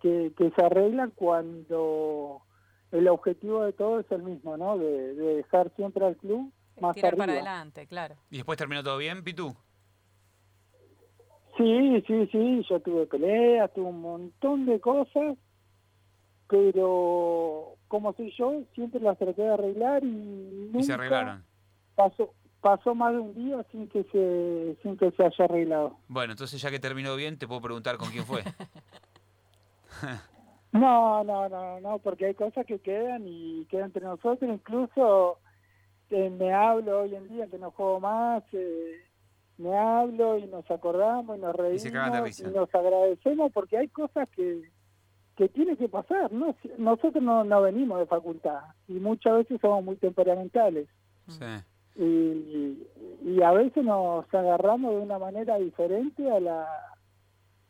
que, 0.00 0.52
se 0.54 0.64
arreglan 0.64 1.12
cuando 1.14 2.42
el 2.92 3.08
objetivo 3.08 3.64
de 3.64 3.72
todo 3.72 4.00
es 4.00 4.10
el 4.10 4.22
mismo, 4.22 4.56
¿no? 4.56 4.78
De, 4.78 5.14
dejar 5.14 5.72
siempre 5.76 6.04
al 6.06 6.16
club 6.16 6.52
más 6.80 6.94
Tirar 6.94 7.16
para 7.16 7.32
adelante, 7.32 7.86
claro. 7.86 8.16
¿Y 8.30 8.36
después 8.36 8.58
terminó 8.58 8.82
todo 8.82 8.98
bien, 8.98 9.24
Pitu? 9.24 9.56
Sí, 11.56 12.04
sí, 12.06 12.28
sí, 12.30 12.66
yo 12.68 12.80
tuve 12.80 13.06
peleas, 13.06 13.72
tuve 13.72 13.86
un 13.86 14.02
montón 14.02 14.66
de 14.66 14.78
cosas, 14.78 15.38
pero 16.48 17.76
como 17.88 18.12
soy 18.12 18.32
yo, 18.36 18.62
siempre 18.74 19.00
las 19.00 19.16
traté 19.16 19.42
de 19.42 19.54
arreglar 19.54 20.04
y 20.04 20.08
nunca 20.08 20.78
¿Y 20.78 20.82
se 20.82 20.92
arreglaron? 20.92 21.44
Pasó, 21.94 22.34
pasó 22.60 22.94
más 22.94 23.12
de 23.12 23.20
un 23.20 23.34
día 23.34 23.64
sin 23.70 23.88
que 23.88 24.04
se 24.04 24.76
sin 24.82 24.98
que 24.98 25.10
se 25.12 25.24
haya 25.24 25.44
arreglado. 25.44 25.96
Bueno, 26.08 26.32
entonces 26.32 26.60
ya 26.60 26.70
que 26.70 26.78
terminó 26.78 27.16
bien, 27.16 27.38
te 27.38 27.46
puedo 27.46 27.62
preguntar 27.62 27.96
con 27.96 28.10
quién 28.10 28.24
fue. 28.24 28.42
no, 30.72 31.24
no, 31.24 31.48
no, 31.48 31.80
no, 31.80 31.98
porque 31.98 32.26
hay 32.26 32.34
cosas 32.34 32.66
que 32.66 32.80
quedan 32.80 33.22
y 33.26 33.64
quedan 33.66 33.86
entre 33.86 34.04
nosotros, 34.04 34.42
incluso 34.42 35.38
eh, 36.10 36.28
me 36.28 36.52
hablo 36.52 37.00
hoy 37.00 37.14
en 37.14 37.28
día 37.28 37.46
que 37.46 37.58
no 37.58 37.70
juego 37.70 38.00
más, 38.00 38.42
eh, 38.52 39.05
me 39.58 39.76
hablo 39.76 40.38
y 40.38 40.46
nos 40.46 40.70
acordamos 40.70 41.38
y 41.38 41.40
nos 41.40 41.56
reímos 41.56 41.84
y, 42.40 42.44
nos 42.44 42.74
agradecemos 42.74 43.52
porque 43.52 43.78
hay 43.78 43.88
cosas 43.88 44.28
que, 44.30 44.70
que 45.36 45.48
tiene 45.48 45.76
que 45.76 45.88
pasar. 45.88 46.32
¿no? 46.32 46.54
Nosotros 46.78 47.22
no, 47.22 47.44
no 47.44 47.62
venimos 47.62 47.98
de 47.98 48.06
facultad 48.06 48.60
y 48.88 48.94
muchas 48.94 49.34
veces 49.38 49.60
somos 49.60 49.84
muy 49.84 49.96
temperamentales. 49.96 50.88
Y, 51.96 52.86
y, 53.24 53.42
a 53.42 53.52
veces 53.52 53.82
nos 53.82 54.32
agarramos 54.32 54.94
de 54.94 55.00
una 55.00 55.18
manera 55.18 55.56
diferente 55.56 56.30
a 56.30 56.38
la, 56.38 56.66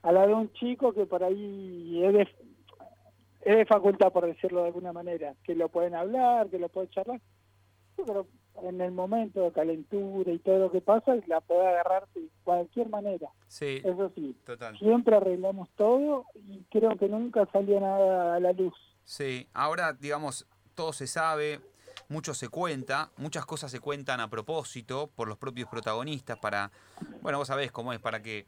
a 0.02 0.12
la 0.12 0.26
de 0.26 0.34
un 0.34 0.52
chico 0.54 0.92
que 0.92 1.06
por 1.06 1.22
ahí 1.22 2.02
es 2.04 2.12
de, 2.12 2.22
es 3.42 3.56
de 3.56 3.64
facultad, 3.66 4.12
por 4.12 4.26
decirlo 4.26 4.62
de 4.62 4.66
alguna 4.66 4.92
manera, 4.92 5.34
que 5.44 5.54
lo 5.54 5.68
pueden 5.68 5.94
hablar, 5.94 6.48
que 6.48 6.58
lo 6.58 6.68
pueden 6.68 6.90
charlar. 6.90 7.20
Pero 7.96 8.26
en 8.62 8.80
el 8.80 8.92
momento 8.92 9.42
de 9.42 9.52
calentura 9.52 10.32
y 10.32 10.38
todo 10.38 10.58
lo 10.58 10.72
que 10.72 10.80
pasa, 10.80 11.14
la 11.26 11.40
puede 11.40 11.66
agarrar 11.66 12.06
de 12.14 12.28
cualquier 12.44 12.88
manera. 12.88 13.28
Sí, 13.48 13.80
Eso 13.84 14.10
sí, 14.14 14.36
siempre 14.78 15.16
arreglamos 15.16 15.68
todo 15.76 16.26
y 16.34 16.64
creo 16.70 16.96
que 16.96 17.08
nunca 17.08 17.46
salió 17.52 17.80
nada 17.80 18.36
a 18.36 18.40
la 18.40 18.52
luz. 18.52 18.74
Sí, 19.04 19.48
ahora, 19.54 19.92
digamos, 19.92 20.46
todo 20.74 20.92
se 20.92 21.06
sabe, 21.06 21.60
mucho 22.08 22.34
se 22.34 22.48
cuenta, 22.48 23.10
muchas 23.16 23.46
cosas 23.46 23.70
se 23.70 23.80
cuentan 23.80 24.20
a 24.20 24.28
propósito 24.28 25.10
por 25.14 25.28
los 25.28 25.38
propios 25.38 25.68
protagonistas 25.68 26.38
para, 26.38 26.70
bueno, 27.22 27.38
vos 27.38 27.48
sabés 27.48 27.72
cómo 27.72 27.92
es, 27.92 28.00
para 28.00 28.22
que 28.22 28.46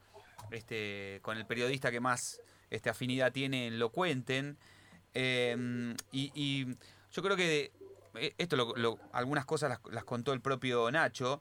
este, 0.51 1.21
con 1.23 1.37
el 1.37 1.47
periodista 1.47 1.91
que 1.91 2.01
más 2.01 2.41
este, 2.71 2.91
afinidad 2.91 3.33
tiene 3.33 3.71
lo 3.71 3.91
cuenten. 3.91 4.57
Em, 5.15 5.95
y, 6.13 6.31
y, 6.35 6.67
yo 7.11 7.23
creo 7.23 7.37
que 7.37 7.65
eh, 7.65 7.73
esto 8.15 8.57
lo, 8.57 8.99
algunas 9.13 9.45
cosas 9.45 9.81
las, 9.91 10.05
contó 10.05 10.33
el 10.33 10.41
propio 10.41 10.91
Nacho. 10.91 11.41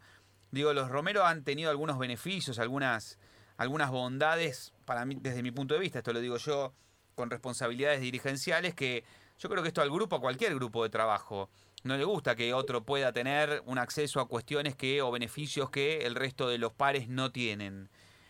Digo, 0.51 0.74
los 0.74 0.89
Romero 0.89 1.25
han 1.25 1.43
tenido 1.43 1.69
algunos 1.69 2.00
beneficios, 2.00 2.59
algunas, 2.59 3.19
algunas 3.57 3.91
bondades, 3.91 4.74
para 4.86 5.05
mí, 5.05 5.17
desde 5.19 5.43
mi 5.43 5.51
punto 5.51 5.74
de 5.74 5.79
vista, 5.79 6.00
esto 6.00 6.13
lo 6.13 6.21
digo 6.21 6.38
yo, 6.38 6.74
con 7.15 7.29
responsabilidades 7.29 8.01
dirigenciales, 8.01 8.74
que 8.74 9.03
yo 9.39 9.50
creo 9.50 9.62
que 9.62 9.69
esto 9.69 9.81
al 9.81 9.91
grupo, 9.91 10.15
a 10.15 10.21
cualquier 10.21 10.55
grupo 10.55 10.83
de 10.83 10.89
trabajo, 10.89 11.50
no 11.83 11.97
le 11.97 12.05
gusta 12.05 12.36
que 12.36 12.53
otro 12.53 12.83
pueda 12.83 13.12
tener 13.12 13.62
un 13.65 13.77
acceso 13.77 14.19
a 14.19 14.27
cuestiones 14.27 14.75
que 14.75 15.01
o 15.01 15.12
beneficios 15.12 15.69
que 15.69 16.05
el 16.05 16.15
resto 16.15 16.47
de 16.47 16.57
los 16.57 16.74
pares 16.74 17.09
no 17.09 17.31
tienen. 17.31 17.89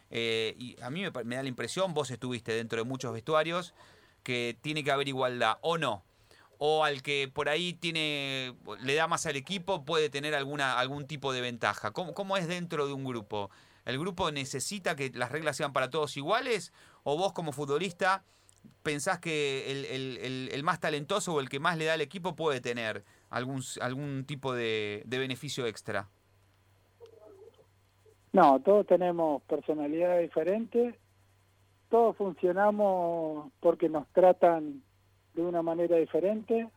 Eh, 0.10 0.56
y 0.58 0.82
a 0.82 0.90
mí 0.90 1.04
me 1.24 1.36
da 1.36 1.44
la 1.44 1.50
impresión, 1.50 1.94
vos 1.94 2.12
estuviste 2.12 2.54
dentro 2.54 2.80
de 2.80 2.86
muchos 2.86 3.14
vestuarios, 3.14 3.74
que 4.24 4.58
tiene 4.62 4.84
que 4.84 4.92
haber 4.92 5.08
igualdad, 5.08 5.58
o 5.62 5.78
no 5.78 6.04
o 6.58 6.84
al 6.84 7.02
que 7.02 7.30
por 7.32 7.50
ahí 7.50 7.74
tiene 7.74 8.56
le 8.82 8.96
da 8.96 9.08
más 9.08 9.26
al 9.26 9.36
equipo 9.36 9.86
puede 9.86 10.10
tener 10.10 10.34
alguna 10.36 10.80
algún 10.80 11.06
tipo 11.06 11.34
de 11.34 11.42
ventaja. 11.42 11.92
¿Cómo, 11.92 12.14
¿Cómo, 12.14 12.38
es 12.38 12.48
dentro 12.48 12.88
de 12.88 12.94
un 12.94 13.04
grupo? 13.04 13.50
¿El 13.86 14.00
grupo 14.00 14.32
necesita 14.32 14.96
que 14.96 15.12
las 15.14 15.32
reglas 15.32 15.56
sean 15.56 15.74
para 15.74 15.90
todos 15.90 16.18
iguales? 16.18 16.74
¿O 17.04 17.18
vos 17.18 17.34
como 17.34 17.52
futbolista 17.52 18.24
pensás 18.84 19.20
que 19.20 19.72
el, 19.72 19.86
el, 19.86 20.50
el, 20.52 20.64
más 20.64 20.80
talentoso 20.80 21.34
o 21.34 21.40
el 21.40 21.50
que 21.50 21.60
más 21.60 21.78
le 21.78 21.86
da 21.86 21.94
al 21.94 22.02
equipo 22.02 22.36
puede 22.36 22.60
tener 22.60 23.06
algún, 23.30 23.62
algún 23.82 24.26
tipo 24.26 24.54
de, 24.54 25.04
de 25.06 25.20
beneficio 25.20 25.66
extra? 25.68 26.10
No, 28.34 28.60
todos 28.60 28.86
tenemos 28.86 29.42
personalidades 29.44 30.24
diferentes, 30.24 30.96
todos 31.90 32.16
funcionamos 32.18 33.52
porque 33.62 33.90
nos 33.90 34.08
tratan 34.10 34.84
de 35.42 35.48
una 35.48 35.62
manera 35.62 35.98
diferente, 35.98 36.68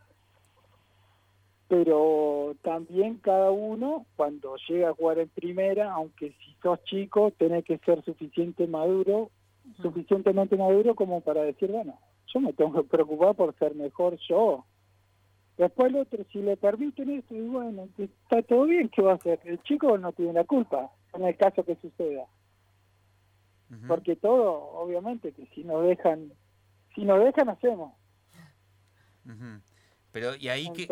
pero 1.68 2.56
también 2.62 3.18
cada 3.18 3.50
uno, 3.50 4.04
cuando 4.16 4.56
llega 4.68 4.90
a 4.90 4.94
jugar 4.94 5.18
en 5.18 5.28
primera, 5.28 5.92
aunque 5.92 6.32
si 6.32 6.54
sos 6.62 6.82
chico, 6.84 7.30
tenés 7.32 7.64
que 7.64 7.78
ser 7.78 8.04
suficiente 8.04 8.66
maduro, 8.66 9.30
suficientemente 9.80 10.56
maduro 10.56 10.94
como 10.94 11.20
para 11.20 11.42
decir, 11.42 11.70
bueno, 11.70 11.98
yo 12.26 12.40
me 12.40 12.52
tengo 12.52 12.82
que 12.82 12.88
preocupar 12.88 13.34
por 13.34 13.54
ser 13.56 13.74
mejor 13.74 14.18
yo. 14.28 14.64
Después 15.56 15.90
el 15.90 15.96
otro, 15.96 16.24
si 16.32 16.42
le 16.42 16.56
permiten 16.56 17.10
eso, 17.10 17.34
y 17.34 17.46
bueno, 17.46 17.88
está 17.98 18.42
todo 18.42 18.64
bien, 18.64 18.88
¿qué 18.88 19.02
va 19.02 19.12
a 19.12 19.16
hacer? 19.16 19.40
El 19.44 19.62
chico 19.62 19.96
no 19.96 20.12
tiene 20.12 20.32
la 20.32 20.44
culpa, 20.44 20.90
en 21.14 21.24
el 21.24 21.36
caso 21.36 21.64
que 21.64 21.76
suceda. 21.76 22.26
Porque 23.86 24.16
todo, 24.16 24.52
obviamente, 24.72 25.30
que 25.30 25.46
si 25.54 25.62
nos 25.62 25.84
dejan, 25.84 26.32
si 26.96 27.04
nos 27.04 27.22
dejan, 27.22 27.48
hacemos. 27.48 27.92
Pero 30.12 30.34
y 30.34 30.48
ahí 30.48 30.72
que 30.72 30.88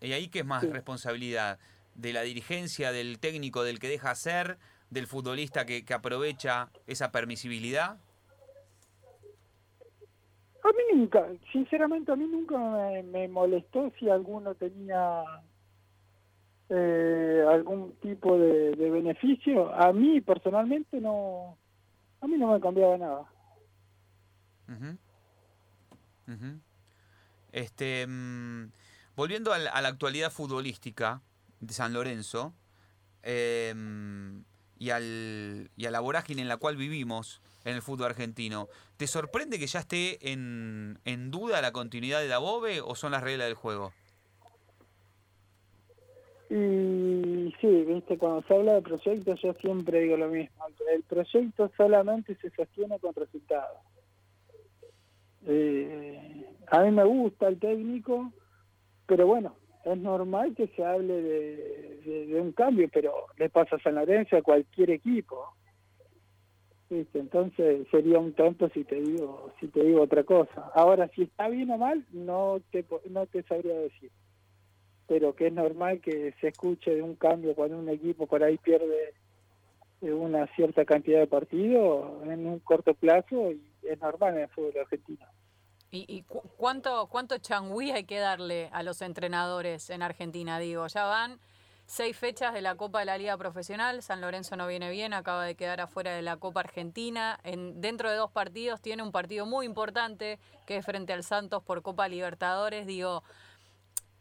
y, 0.00 0.12
ahí 0.12 0.28
que 0.28 0.40
es 0.40 0.46
más 0.46 0.68
responsabilidad 0.68 1.58
de 1.94 2.12
la 2.12 2.22
dirigencia, 2.22 2.92
del 2.92 3.18
técnico, 3.18 3.62
del 3.62 3.78
que 3.78 3.88
deja 3.88 4.10
hacer, 4.10 4.58
del 4.90 5.06
futbolista 5.06 5.66
que, 5.66 5.84
aprovecha 5.92 6.70
esa 6.86 7.12
permisibilidad. 7.12 7.98
A 10.62 10.68
mí 10.68 10.98
nunca, 10.98 11.26
sinceramente 11.52 12.10
a 12.10 12.16
mí 12.16 12.26
nunca 12.26 12.56
me, 13.04 13.28
molestó 13.28 13.92
si 13.98 14.08
alguno 14.08 14.54
tenía 14.54 15.22
eh, 16.70 17.44
algún 17.46 17.94
tipo 18.00 18.38
de, 18.38 18.74
beneficio. 18.74 19.72
A 19.74 19.92
mí 19.92 20.20
personalmente 20.22 21.00
no, 21.00 21.58
a 22.20 22.26
mí 22.26 22.38
no 22.38 22.52
me 22.52 22.60
cambiaba 22.60 22.96
nada. 22.96 23.24
Este, 27.54 28.04
mm, 28.08 28.72
volviendo 29.14 29.52
a 29.52 29.58
la, 29.58 29.70
actualidad 29.70 30.32
futbolística 30.32 31.22
de 31.60 31.72
San 31.72 31.92
Lorenzo 31.92 32.52
em, 33.22 34.42
y, 34.76 34.90
al, 34.90 35.70
y 35.76 35.86
a 35.86 35.92
la 35.92 36.00
vorágine 36.00 36.42
en 36.42 36.48
la 36.48 36.56
cual 36.56 36.76
vivimos 36.76 37.40
en 37.64 37.76
el 37.76 37.82
fútbol 37.82 38.06
argentino, 38.06 38.68
¿te 38.96 39.06
sorprende 39.06 39.60
que 39.60 39.68
ya 39.68 39.78
esté 39.78 40.32
en, 40.32 40.98
en 41.04 41.30
duda 41.30 41.62
la 41.62 41.70
continuidad 41.70 42.18
de 42.18 42.26
Dabove 42.26 42.80
o 42.80 42.96
son 42.96 43.12
las 43.12 43.22
reglas 43.22 43.46
del 43.46 43.54
juego? 43.54 43.92
Y 46.50 47.54
sí, 47.60 47.84
viste, 47.86 48.18
cuando 48.18 48.42
se 48.48 48.52
habla 48.52 48.74
de 48.74 48.82
proyectos 48.82 49.40
yo 49.40 49.54
siempre 49.54 50.00
digo 50.00 50.16
lo 50.16 50.28
mismo, 50.28 50.66
el 50.92 51.04
proyecto 51.04 51.70
solamente 51.76 52.34
se 52.34 52.50
sostiene 52.50 52.98
con 52.98 53.14
resultados. 53.14 53.78
Eh, 55.46 56.46
a 56.68 56.82
mí 56.82 56.90
me 56.90 57.04
gusta 57.04 57.48
el 57.48 57.58
técnico, 57.58 58.32
pero 59.06 59.26
bueno, 59.26 59.56
es 59.84 59.98
normal 59.98 60.54
que 60.54 60.68
se 60.68 60.84
hable 60.84 61.20
de, 61.22 62.40
un 62.40 62.52
cambio, 62.52 62.88
pero 62.92 63.12
le 63.36 63.50
pasa 63.50 63.76
a 63.76 63.80
San 63.80 63.96
Lorenzo 63.96 64.36
a 64.36 64.42
cualquier 64.42 64.90
equipo. 64.90 65.54
Entonces 66.90 67.86
sería 67.90 68.18
un 68.18 68.34
tonto 68.34 68.68
si 68.68 68.84
te 68.84 69.00
digo 69.00 69.50
si 69.58 69.66
te 69.68 69.82
digo 69.82 70.02
otra 70.02 70.22
cosa. 70.22 70.70
Ahora, 70.74 71.08
si 71.08 71.22
está 71.22 71.48
bien 71.48 71.70
o 71.70 71.78
mal, 71.78 72.04
no 72.12 72.60
te, 72.70 72.84
no 73.10 73.26
te 73.26 73.42
sabría 73.42 73.74
decir. 73.74 74.10
Pero 75.06 75.34
que 75.34 75.48
es 75.48 75.52
normal 75.52 76.00
que 76.00 76.34
se 76.40 76.48
escuche 76.48 76.94
de 76.94 77.02
un 77.02 77.16
cambio 77.16 77.54
cuando 77.54 77.78
un 77.78 77.88
equipo 77.88 78.26
por 78.26 78.44
ahí 78.44 78.58
pierde 78.58 79.14
una 80.12 80.46
cierta 80.54 80.84
cantidad 80.84 81.20
de 81.20 81.26
partidos 81.26 82.22
en 82.24 82.46
un 82.46 82.58
corto 82.60 82.94
plazo 82.94 83.52
y 83.52 83.62
es 83.82 84.00
normal 84.00 84.34
en 84.34 84.42
el 84.42 84.48
fútbol 84.48 84.74
argentino. 84.80 85.26
¿Y, 85.90 86.24
cuánto, 86.56 87.06
cuánto 87.06 87.38
changüí 87.38 87.92
hay 87.92 88.02
que 88.02 88.18
darle 88.18 88.68
a 88.72 88.82
los 88.82 89.00
entrenadores 89.00 89.90
en 89.90 90.02
Argentina? 90.02 90.58
Digo, 90.58 90.86
ya 90.88 91.04
van 91.04 91.38
seis 91.86 92.16
fechas 92.16 92.52
de 92.52 92.62
la 92.62 92.74
Copa 92.74 93.00
de 93.00 93.04
la 93.04 93.18
Liga 93.18 93.36
Profesional, 93.36 94.02
San 94.02 94.20
Lorenzo 94.20 94.56
no 94.56 94.66
viene 94.66 94.90
bien, 94.90 95.12
acaba 95.12 95.44
de 95.44 95.54
quedar 95.54 95.80
afuera 95.80 96.12
de 96.12 96.22
la 96.22 96.36
Copa 96.36 96.60
Argentina, 96.60 97.38
en, 97.44 97.80
dentro 97.80 98.10
de 98.10 98.16
dos 98.16 98.30
partidos 98.30 98.80
tiene 98.80 99.02
un 99.02 99.12
partido 99.12 99.46
muy 99.46 99.66
importante 99.66 100.38
que 100.66 100.78
es 100.78 100.84
frente 100.84 101.12
al 101.12 101.22
Santos 101.22 101.62
por 101.62 101.82
Copa 101.82 102.08
Libertadores, 102.08 102.86
digo, 102.86 103.22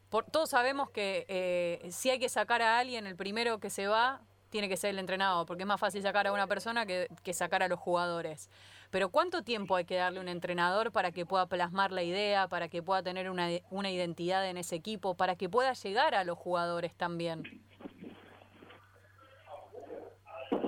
por, 0.09 0.25
todos 0.25 0.49
sabemos 0.49 0.91
que 0.91 1.25
eh, 1.27 1.89
si 1.89 2.09
hay 2.09 2.19
que 2.19 2.29
sacar 2.29 2.61
a 2.61 2.77
alguien, 2.77 3.07
el 3.07 3.15
primero 3.15 3.59
que 3.59 3.69
se 3.69 3.87
va 3.87 4.21
tiene 4.53 4.69
que 4.69 4.77
ser 4.77 4.91
el 4.91 5.00
entrenador, 5.00 5.48
porque 5.48 5.63
es 5.63 5.67
más 5.67 5.79
fácil 5.79 6.03
sacar 6.03 6.27
a 6.27 6.31
una 6.31 6.45
persona 6.45 6.86
que, 6.86 7.07
que 7.24 7.33
sacar 7.33 7.63
a 7.63 7.67
los 7.67 7.79
jugadores. 7.79 8.51
Pero 8.91 9.10
¿cuánto 9.10 9.41
tiempo 9.41 9.75
hay 9.75 9.86
que 9.86 9.95
darle 9.95 10.19
a 10.19 10.22
un 10.22 10.29
entrenador 10.29 10.91
para 10.91 11.12
que 11.12 11.25
pueda 11.25 11.48
plasmar 11.48 11.91
la 11.91 12.03
idea, 12.03 12.48
para 12.48 12.69
que 12.69 12.83
pueda 12.83 13.01
tener 13.01 13.31
una, 13.31 13.48
una 13.72 13.89
identidad 13.89 14.48
en 14.48 14.57
ese 14.57 14.75
equipo, 14.75 15.15
para 15.15 15.36
que 15.36 15.50
pueda 15.50 15.74
llegar 15.74 16.13
a 16.13 16.24
los 16.24 16.38
jugadores 16.38 16.93
también? 16.93 17.41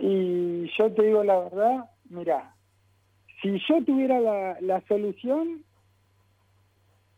Y 0.01 0.67
yo 0.75 0.91
te 0.91 1.03
digo 1.03 1.23
la 1.23 1.37
verdad, 1.41 1.85
mira, 2.09 2.55
si 3.43 3.59
yo 3.69 3.83
tuviera 3.85 4.19
la, 4.19 4.57
la 4.61 4.81
solución, 4.87 5.63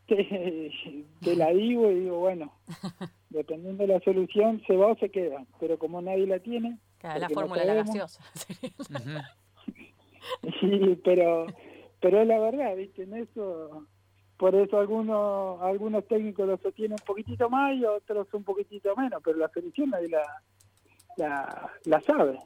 te, 0.08 0.72
te 1.20 1.36
la 1.36 1.50
digo 1.50 1.90
y 1.90 2.00
digo, 2.00 2.18
bueno, 2.18 2.52
dependiendo 3.30 3.86
de 3.86 3.92
la 3.94 4.00
solución, 4.00 4.62
se 4.66 4.76
va 4.76 4.88
o 4.88 4.96
se 4.96 5.10
queda. 5.10 5.44
Pero 5.60 5.78
como 5.78 6.02
nadie 6.02 6.26
la 6.26 6.40
tiene... 6.40 6.78
Claro, 6.98 7.20
la 7.20 7.28
no 7.28 7.34
fórmula 7.34 7.60
de 7.60 7.66
la 7.66 7.74
gaseosa. 7.74 8.22
Sí, 10.60 11.00
pero, 11.04 11.46
pero 12.00 12.20
es 12.20 12.28
la 12.28 12.38
verdad, 12.38 12.76
¿viste? 12.76 13.04
En 13.04 13.16
eso, 13.16 13.86
por 14.36 14.54
eso 14.54 14.78
algunos 14.78 15.58
algunos 15.62 16.06
técnicos 16.06 16.46
lo 16.46 16.58
sostienen 16.58 16.98
un 17.00 17.06
poquitito 17.06 17.48
más 17.48 17.74
y 17.74 17.84
otros 17.86 18.26
un 18.34 18.44
poquitito 18.44 18.94
menos, 18.94 19.22
pero 19.24 19.38
la 19.38 19.48
solución 19.48 19.88
nadie 19.88 20.08
la, 20.08 20.22
la, 21.16 21.72
la 21.86 22.00
sabe. 22.02 22.38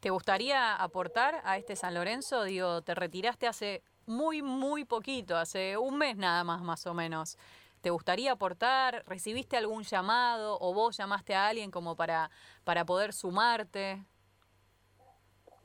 ¿Te 0.00 0.08
gustaría 0.08 0.74
aportar 0.74 1.34
a 1.44 1.58
este 1.58 1.76
San 1.76 1.92
Lorenzo? 1.92 2.44
Digo, 2.44 2.80
te 2.80 2.94
retiraste 2.94 3.46
hace 3.46 3.82
muy, 4.12 4.42
muy 4.42 4.84
poquito, 4.84 5.36
hace 5.36 5.76
un 5.76 5.98
mes 5.98 6.16
nada 6.16 6.44
más, 6.44 6.62
más 6.62 6.86
o 6.86 6.94
menos. 6.94 7.38
¿Te 7.80 7.90
gustaría 7.90 8.32
aportar? 8.32 9.02
¿Recibiste 9.08 9.56
algún 9.56 9.82
llamado 9.82 10.56
o 10.60 10.72
vos 10.72 10.96
llamaste 10.96 11.34
a 11.34 11.48
alguien 11.48 11.72
como 11.72 11.96
para, 11.96 12.30
para 12.62 12.84
poder 12.84 13.12
sumarte? 13.12 14.04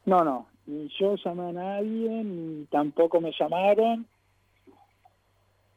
No, 0.06 0.24
no, 0.24 0.48
ni 0.66 0.90
yo 1.00 1.16
llamé 1.16 1.50
a 1.50 1.54
nadie, 1.54 2.24
ni 2.24 2.66
tampoco 2.66 3.22
me 3.22 3.32
llamaron. 3.40 4.08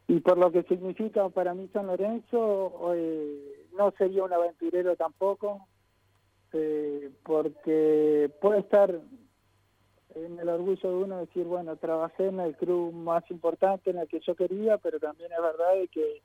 Y 0.08 0.20
por 0.20 0.38
lo 0.38 0.50
que 0.50 0.62
significa 0.62 1.28
para 1.28 1.52
mí 1.52 1.68
San 1.72 1.88
Lorenzo, 1.88 2.94
eh, 2.94 3.66
no 3.76 3.92
sería 3.98 4.24
un 4.24 4.32
aventurero 4.32 4.96
tampoco, 4.96 5.66
eh, 6.52 7.10
porque 7.22 8.30
puede 8.40 8.60
estar 8.60 8.98
en 10.14 10.38
el 10.38 10.48
orgullo 10.48 10.88
de 10.88 10.94
uno 10.96 11.18
decir, 11.18 11.44
bueno, 11.44 11.76
trabajé 11.76 12.26
en 12.26 12.40
el 12.40 12.56
club 12.56 12.92
más 12.92 13.22
importante 13.30 13.90
en 13.90 13.98
el 13.98 14.08
que 14.08 14.20
yo 14.20 14.34
quería, 14.34 14.78
pero 14.78 14.98
también 14.98 15.32
es 15.32 15.40
verdad 15.40 15.74
de 15.74 15.88
que 15.88 16.22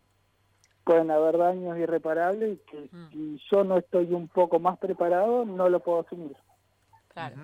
pueden 0.84 1.10
haber 1.12 1.38
daños 1.38 1.78
irreparables 1.78 2.54
y 2.54 2.58
que 2.70 2.90
Mm. 2.92 3.10
si 3.12 3.42
yo 3.52 3.64
no 3.64 3.78
estoy 3.78 4.14
un 4.14 4.28
poco 4.28 4.60
más 4.60 4.78
preparado, 4.78 5.44
no 5.46 5.68
lo 5.70 5.80
puedo 5.80 6.02
asumir. 6.02 6.36
Claro. 7.10 7.36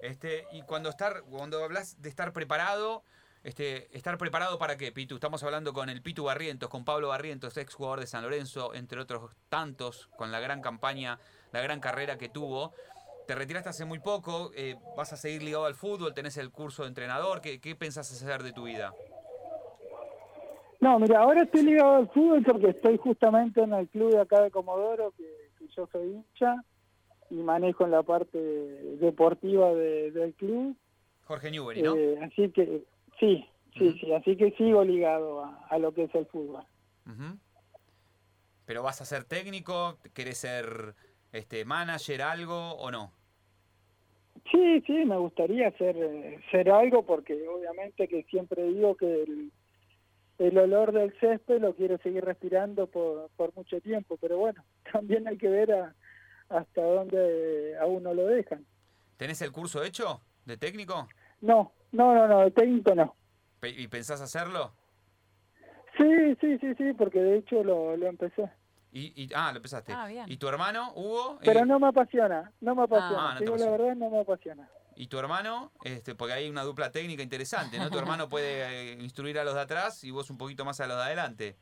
Este, 0.00 0.46
y 0.52 0.62
cuando 0.62 0.88
estar, 0.88 1.22
cuando 1.30 1.62
hablas 1.62 2.00
de 2.00 2.08
estar 2.08 2.32
preparado, 2.32 3.02
este, 3.42 3.94
estar 3.96 4.16
preparado 4.16 4.58
para 4.58 4.76
qué, 4.76 4.92
Pitu? 4.92 5.16
Estamos 5.16 5.42
hablando 5.42 5.72
con 5.72 5.88
el 5.88 6.02
Pitu 6.02 6.24
Barrientos, 6.24 6.68
con 6.68 6.84
Pablo 6.84 7.08
Barrientos, 7.08 7.56
ex 7.56 7.74
jugador 7.74 8.00
de 8.00 8.06
San 8.06 8.22
Lorenzo, 8.22 8.74
entre 8.74 9.00
otros 9.00 9.32
tantos, 9.48 10.08
con 10.16 10.30
la 10.32 10.40
gran 10.40 10.60
campaña, 10.60 11.18
la 11.52 11.60
gran 11.60 11.80
carrera 11.80 12.16
que 12.18 12.28
tuvo. 12.28 12.72
Te 13.28 13.34
retiraste 13.34 13.68
hace 13.68 13.84
muy 13.84 13.98
poco, 13.98 14.52
eh, 14.56 14.74
vas 14.96 15.12
a 15.12 15.18
seguir 15.18 15.42
ligado 15.42 15.66
al 15.66 15.74
fútbol, 15.74 16.14
tenés 16.14 16.38
el 16.38 16.50
curso 16.50 16.84
de 16.84 16.88
entrenador, 16.88 17.42
¿qué, 17.42 17.60
qué 17.60 17.76
pensás 17.76 18.10
hacer 18.10 18.42
de 18.42 18.54
tu 18.54 18.64
vida? 18.64 18.94
No, 20.80 20.98
mira, 20.98 21.20
ahora 21.20 21.42
estoy 21.42 21.60
ligado 21.60 21.96
al 21.96 22.08
fútbol 22.08 22.42
porque 22.42 22.70
estoy 22.70 22.96
justamente 22.96 23.60
en 23.60 23.74
el 23.74 23.86
club 23.90 24.12
de 24.12 24.20
acá 24.22 24.40
de 24.40 24.50
Comodoro, 24.50 25.12
que, 25.14 25.50
que 25.58 25.68
yo 25.76 25.86
soy 25.92 26.06
hincha 26.08 26.54
y 27.28 27.34
manejo 27.34 27.84
en 27.84 27.90
la 27.90 28.02
parte 28.02 28.38
deportiva 28.38 29.74
de- 29.74 30.10
del 30.10 30.32
club. 30.32 30.74
Jorge 31.24 31.50
Newbery, 31.50 31.82
¿no? 31.82 31.96
Eh, 31.96 32.18
así 32.22 32.50
que 32.50 32.82
sí, 33.20 33.46
sí, 33.76 33.98
sí, 34.00 34.10
así 34.14 34.38
que 34.38 34.52
sigo 34.52 34.82
ligado 34.84 35.44
a, 35.44 35.66
a 35.68 35.78
lo 35.78 35.92
que 35.92 36.04
es 36.04 36.14
el 36.14 36.24
fútbol. 36.28 36.64
Pero 38.64 38.82
vas 38.82 39.02
a 39.02 39.04
ser 39.04 39.24
técnico, 39.24 39.98
querés 40.14 40.38
ser 40.38 40.94
este 41.30 41.66
manager, 41.66 42.22
algo 42.22 42.72
o 42.76 42.90
no? 42.90 43.17
Sí, 44.50 44.82
sí, 44.86 44.92
me 45.04 45.16
gustaría 45.18 45.68
hacer, 45.68 45.96
eh, 45.96 46.40
hacer 46.46 46.70
algo 46.70 47.04
porque 47.04 47.46
obviamente 47.48 48.08
que 48.08 48.22
siempre 48.24 48.62
digo 48.64 48.96
que 48.96 49.22
el, 49.24 49.52
el 50.38 50.58
olor 50.58 50.92
del 50.92 51.12
césped 51.20 51.60
lo 51.60 51.74
quiero 51.74 51.98
seguir 51.98 52.24
respirando 52.24 52.86
por, 52.86 53.28
por 53.36 53.54
mucho 53.54 53.80
tiempo, 53.80 54.16
pero 54.16 54.38
bueno, 54.38 54.64
también 54.92 55.26
hay 55.28 55.36
que 55.36 55.48
ver 55.48 55.72
a- 55.72 55.94
hasta 56.48 56.82
dónde 56.82 57.76
a 57.78 57.86
uno 57.86 58.14
lo 58.14 58.26
dejan. 58.26 58.64
¿Tenés 59.18 59.42
el 59.42 59.52
curso 59.52 59.82
hecho 59.84 60.22
de 60.46 60.56
técnico? 60.56 61.08
No, 61.40 61.72
no, 61.92 62.14
no, 62.14 62.26
no, 62.26 62.40
de 62.44 62.50
técnico 62.52 62.94
no. 62.94 63.14
¿Y 63.62 63.86
pensás 63.88 64.20
hacerlo? 64.20 64.72
Sí, 65.96 66.36
sí, 66.40 66.58
sí, 66.58 66.74
sí, 66.76 66.92
porque 66.96 67.20
de 67.20 67.38
hecho 67.38 67.62
lo, 67.64 67.96
lo 67.96 68.06
empecé. 68.06 68.48
Y, 68.92 69.22
y- 69.24 69.28
ah, 69.34 69.50
lo 69.52 69.58
empezaste. 69.58 69.92
Ah, 69.92 70.06
bien. 70.06 70.24
¿Y 70.28 70.36
tu 70.38 70.48
hermano, 70.48 70.92
Hugo? 70.94 71.38
Pero 71.44 71.60
Eh, 71.60 71.66
no 71.66 71.78
me 71.78 71.88
apasiona, 71.88 72.50
no 72.60 72.74
me 72.74 72.82
apasiona. 72.84 73.30
Ah, 73.30 73.34
no 73.34 73.40
digo 73.40 73.56
la 73.56 73.70
verdad, 73.70 73.94
no 73.96 74.10
me 74.10 74.20
apasiona. 74.20 74.68
¿Y 74.96 75.06
tu 75.06 75.18
hermano? 75.18 75.70
Este, 75.84 76.14
porque 76.14 76.32
hay 76.34 76.48
una 76.48 76.62
dupla 76.62 76.90
técnica 76.90 77.22
interesante, 77.22 77.78
¿no? 77.78 77.88
Tu 77.90 77.98
hermano 77.98 78.28
puede 78.28 78.48
eh, 78.92 79.02
instruir 79.02 79.38
a 79.38 79.44
los 79.44 79.54
de 79.54 79.60
atrás 79.60 80.02
y 80.04 80.10
vos 80.10 80.28
un 80.30 80.38
poquito 80.38 80.64
más 80.64 80.80
a 80.80 80.86
los 80.86 80.96
de 80.96 81.02
adelante. 81.02 81.56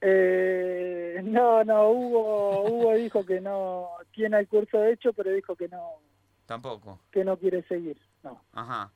Eh, 0.00 1.20
no, 1.24 1.64
no, 1.64 1.90
Hugo, 1.90 2.62
Hugo 2.64 2.92
dijo 2.94 3.24
que 3.24 3.40
no, 3.40 3.88
tiene 4.12 4.38
el 4.38 4.48
curso 4.48 4.84
hecho, 4.84 5.12
pero 5.14 5.30
dijo 5.32 5.56
que 5.56 5.68
no, 5.68 6.00
Tampoco. 6.44 7.00
que 7.10 7.24
no 7.24 7.38
quiere 7.38 7.62
seguir. 7.66 7.98
No. 8.22 8.42
Ajá. 8.52 8.92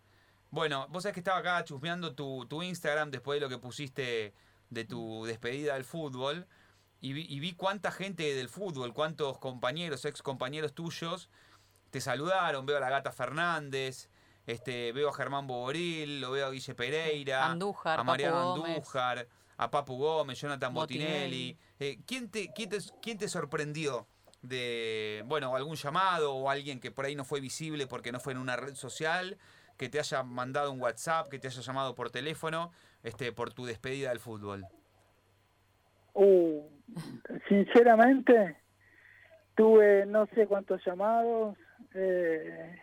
Bueno, 0.50 0.86
vos 0.90 1.02
sabés 1.04 1.14
que 1.14 1.20
estaba 1.20 1.38
acá 1.38 1.64
chusmeando 1.64 2.14
tu, 2.14 2.44
tu 2.46 2.62
Instagram 2.62 3.10
después 3.10 3.36
de 3.40 3.46
lo 3.46 3.48
que 3.48 3.58
pusiste 3.58 4.34
de 4.70 4.84
tu 4.84 5.24
despedida 5.24 5.74
del 5.74 5.84
fútbol 5.84 6.46
y 7.00 7.12
vi, 7.12 7.26
y 7.28 7.40
vi 7.40 7.52
cuánta 7.52 7.90
gente 7.90 8.34
del 8.34 8.48
fútbol, 8.48 8.92
cuántos 8.92 9.38
compañeros, 9.38 10.04
ex 10.04 10.22
compañeros 10.22 10.74
tuyos 10.74 11.30
te 11.90 12.00
saludaron. 12.00 12.66
Veo 12.66 12.76
a 12.76 12.80
la 12.80 12.90
gata 12.90 13.12
Fernández, 13.12 14.08
este, 14.46 14.92
veo 14.92 15.08
a 15.08 15.12
Germán 15.12 15.46
Boboril, 15.46 16.20
lo 16.20 16.30
veo 16.30 16.46
a 16.46 16.50
Guille 16.50 16.74
Pereira, 16.74 17.46
Andújar, 17.46 18.00
a 18.00 18.04
Mariano 18.04 18.36
Papu 18.36 18.60
Gómez. 18.60 18.76
Andújar, 18.76 19.28
a 19.56 19.70
Papu 19.70 19.96
Gómez, 19.98 20.40
Jonathan 20.40 20.72
Botinelli. 20.72 21.52
Botinelli. 21.52 21.58
Eh, 21.78 22.00
¿quién, 22.06 22.30
te, 22.30 22.52
quién, 22.52 22.68
te, 22.68 22.78
quién 23.02 23.18
te 23.18 23.28
sorprendió? 23.28 24.06
de, 24.42 25.22
bueno, 25.26 25.54
algún 25.54 25.76
llamado 25.76 26.34
o 26.34 26.50
alguien 26.50 26.80
que 26.80 26.90
por 26.90 27.04
ahí 27.04 27.14
no 27.14 27.24
fue 27.24 27.40
visible 27.40 27.86
porque 27.86 28.12
no 28.12 28.20
fue 28.20 28.32
en 28.32 28.38
una 28.38 28.56
red 28.56 28.74
social, 28.74 29.38
que 29.76 29.88
te 29.88 29.98
haya 29.98 30.22
mandado 30.22 30.72
un 30.72 30.80
WhatsApp, 30.80 31.28
que 31.28 31.38
te 31.38 31.48
haya 31.48 31.60
llamado 31.60 31.94
por 31.94 32.10
teléfono, 32.10 32.72
este, 33.02 33.32
por 33.32 33.52
tu 33.52 33.64
despedida 33.66 34.10
del 34.10 34.18
fútbol. 34.20 34.66
Uh, 36.14 36.62
sinceramente, 37.48 38.56
tuve 39.54 40.06
no 40.06 40.26
sé 40.34 40.46
cuántos 40.46 40.84
llamados. 40.84 41.56
Eh, 41.94 42.76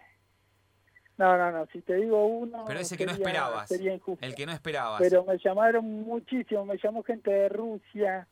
no, 1.17 1.37
no, 1.37 1.51
no, 1.51 1.65
si 1.67 1.81
te 1.81 1.95
digo 1.95 2.25
uno. 2.25 2.65
Pero 2.67 2.79
ese 2.79 2.95
que 2.97 3.05
no 3.05 3.13
sería- 3.13 3.27
esperabas, 3.27 3.67
Sería 3.67 3.93
injusto. 3.93 4.25
el 4.25 4.35
que 4.35 4.45
no 4.45 4.51
esperabas. 4.51 5.01
Pero 5.01 5.23
me 5.25 5.37
llamaron 5.37 5.85
muchísimo, 6.03 6.65
me 6.65 6.77
llamó 6.77 7.03
gente 7.03 7.31
de 7.31 7.49
Rusia. 7.49 8.27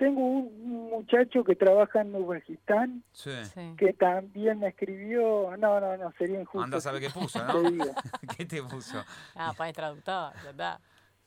Tengo 0.00 0.18
un 0.18 0.88
muchacho 0.88 1.44
que 1.44 1.54
trabaja 1.54 2.00
en 2.00 2.14
Uzbekistán 2.14 3.04
Sí. 3.12 3.32
Que 3.76 3.92
también 3.92 4.58
me 4.58 4.68
escribió. 4.68 5.54
No, 5.58 5.78
no, 5.78 5.94
no, 5.98 6.10
sería 6.16 6.40
injusto. 6.40 6.64
Anda 6.64 6.78
a 6.78 6.80
saber 6.80 7.02
qué 7.02 7.10
puso, 7.20 7.38
¿no? 7.44 7.62
¿Qué 8.38 8.46
te 8.46 8.62
puso? 8.62 9.04
Ah, 9.34 9.52
para 9.54 9.68
el 9.68 9.76
traductor, 9.76 10.32
está. 10.48 10.80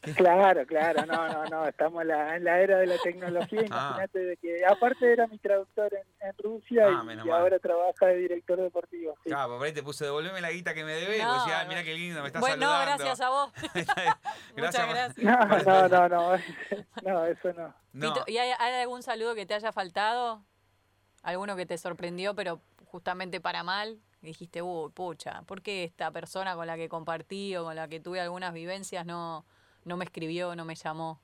Claro, 0.17 0.65
claro, 0.65 1.05
no, 1.05 1.27
no, 1.29 1.45
no, 1.45 1.65
estamos 1.67 2.01
en 2.01 2.09
la, 2.09 2.35
en 2.35 2.43
la 2.43 2.59
era 2.59 2.77
de 2.79 2.87
la 2.87 2.97
tecnología, 2.97 3.61
Ah. 3.71 3.87
imagínate 3.95 4.19
de 4.19 4.37
que, 4.37 4.65
aparte 4.65 5.11
era 5.13 5.27
mi 5.27 5.37
traductor 5.37 5.93
en, 5.93 6.27
en 6.27 6.35
Rusia 6.37 6.87
Ah, 6.87 7.05
y- 7.25 7.29
ahora 7.29 7.57
trabaja 7.59 8.07
de 8.07 8.15
director 8.17 8.59
deportivo. 8.61 9.15
sí. 9.23 9.29
Claro, 9.29 9.57
por 9.57 9.65
ahí 9.65 9.71
te 9.73 9.81
puse, 9.81 10.03
devolveme 10.05 10.41
la 10.41 10.51
guita 10.51 10.73
que 10.73 10.83
me 10.83 10.91
debes. 10.93 11.19
y 11.19 11.21
No, 11.23 11.29
vos 11.29 11.37
decías, 11.45 11.59
ah, 11.59 11.63
no. 11.63 11.69
mirá 11.69 11.83
qué 11.83 11.93
lindo, 11.93 12.21
me 12.21 12.27
estás 12.27 12.41
Bueno, 12.41 12.65
saludando. 12.69 13.03
gracias 13.05 13.21
a 13.21 13.29
vos. 13.29 13.51
Gracias, 14.55 14.87
Muchas 14.87 14.89
gracias. 14.89 15.17
No, 15.25 15.87
no, 15.87 15.87
no, 15.89 16.09
no, 16.09 16.37
no, 17.03 17.25
eso 17.25 17.53
no. 17.53 17.73
No. 17.93 18.13
Pito, 18.13 18.23
¿Y 18.27 18.37
hay, 18.37 18.51
hay 18.59 18.81
algún 18.81 19.03
saludo 19.03 19.35
que 19.35 19.45
te 19.45 19.53
haya 19.53 19.71
faltado? 19.71 20.43
¿Alguno 21.21 21.55
que 21.55 21.65
te 21.65 21.77
sorprendió, 21.77 22.35
pero 22.35 22.61
justamente 22.85 23.39
para 23.39 23.63
mal? 23.63 23.99
Y 24.21 24.27
dijiste, 24.27 24.61
uy, 24.61 24.91
pucha, 24.91 25.41
¿por 25.43 25.61
qué 25.61 25.83
esta 25.85 26.11
persona 26.11 26.55
con 26.55 26.67
la 26.67 26.75
que 26.75 26.89
compartí 26.89 27.55
o 27.55 27.63
con 27.63 27.75
la 27.75 27.87
que 27.87 27.99
tuve 27.99 28.19
algunas 28.21 28.53
vivencias 28.53 29.05
no, 29.05 29.45
no 29.85 29.97
me 29.97 30.05
escribió, 30.05 30.55
no 30.55 30.65
me 30.65 30.75
llamó? 30.75 31.19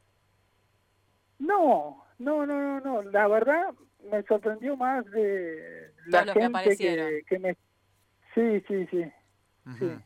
No, 1.39 2.05
no, 2.17 2.45
no, 2.45 2.79
no, 2.79 2.81
no, 2.81 3.01
la 3.03 3.27
verdad 3.27 3.73
me 4.11 4.23
sorprendió 4.23 4.75
más 4.75 5.05
de 5.11 5.93
la 6.05 6.23
Todos 6.23 6.25
los 6.27 6.33
que 6.33 6.41
gente 6.41 6.57
aparecieron. 6.57 7.09
que, 7.09 7.23
que 7.23 7.39
me... 7.39 7.57
Sí, 8.33 8.63
sí, 8.67 8.87
sí. 8.91 9.11
Ujú. 9.65 10.01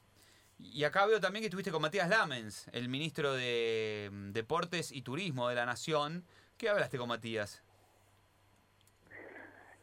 Y 0.59 0.83
acá 0.85 1.05
veo 1.05 1.19
también 1.19 1.41
que 1.41 1.47
estuviste 1.47 1.71
con 1.71 1.81
Matías 1.81 2.09
Lamens, 2.09 2.67
el 2.71 2.87
ministro 2.87 3.33
de 3.33 4.09
mm, 4.11 4.31
Deportes 4.31 4.91
y 4.91 5.01
Turismo 5.01 5.49
de 5.49 5.55
la 5.55 5.65
Nación. 5.65 6.23
¿Qué 6.57 6.69
hablaste 6.69 6.97
con 6.97 7.09
Matías? 7.09 7.63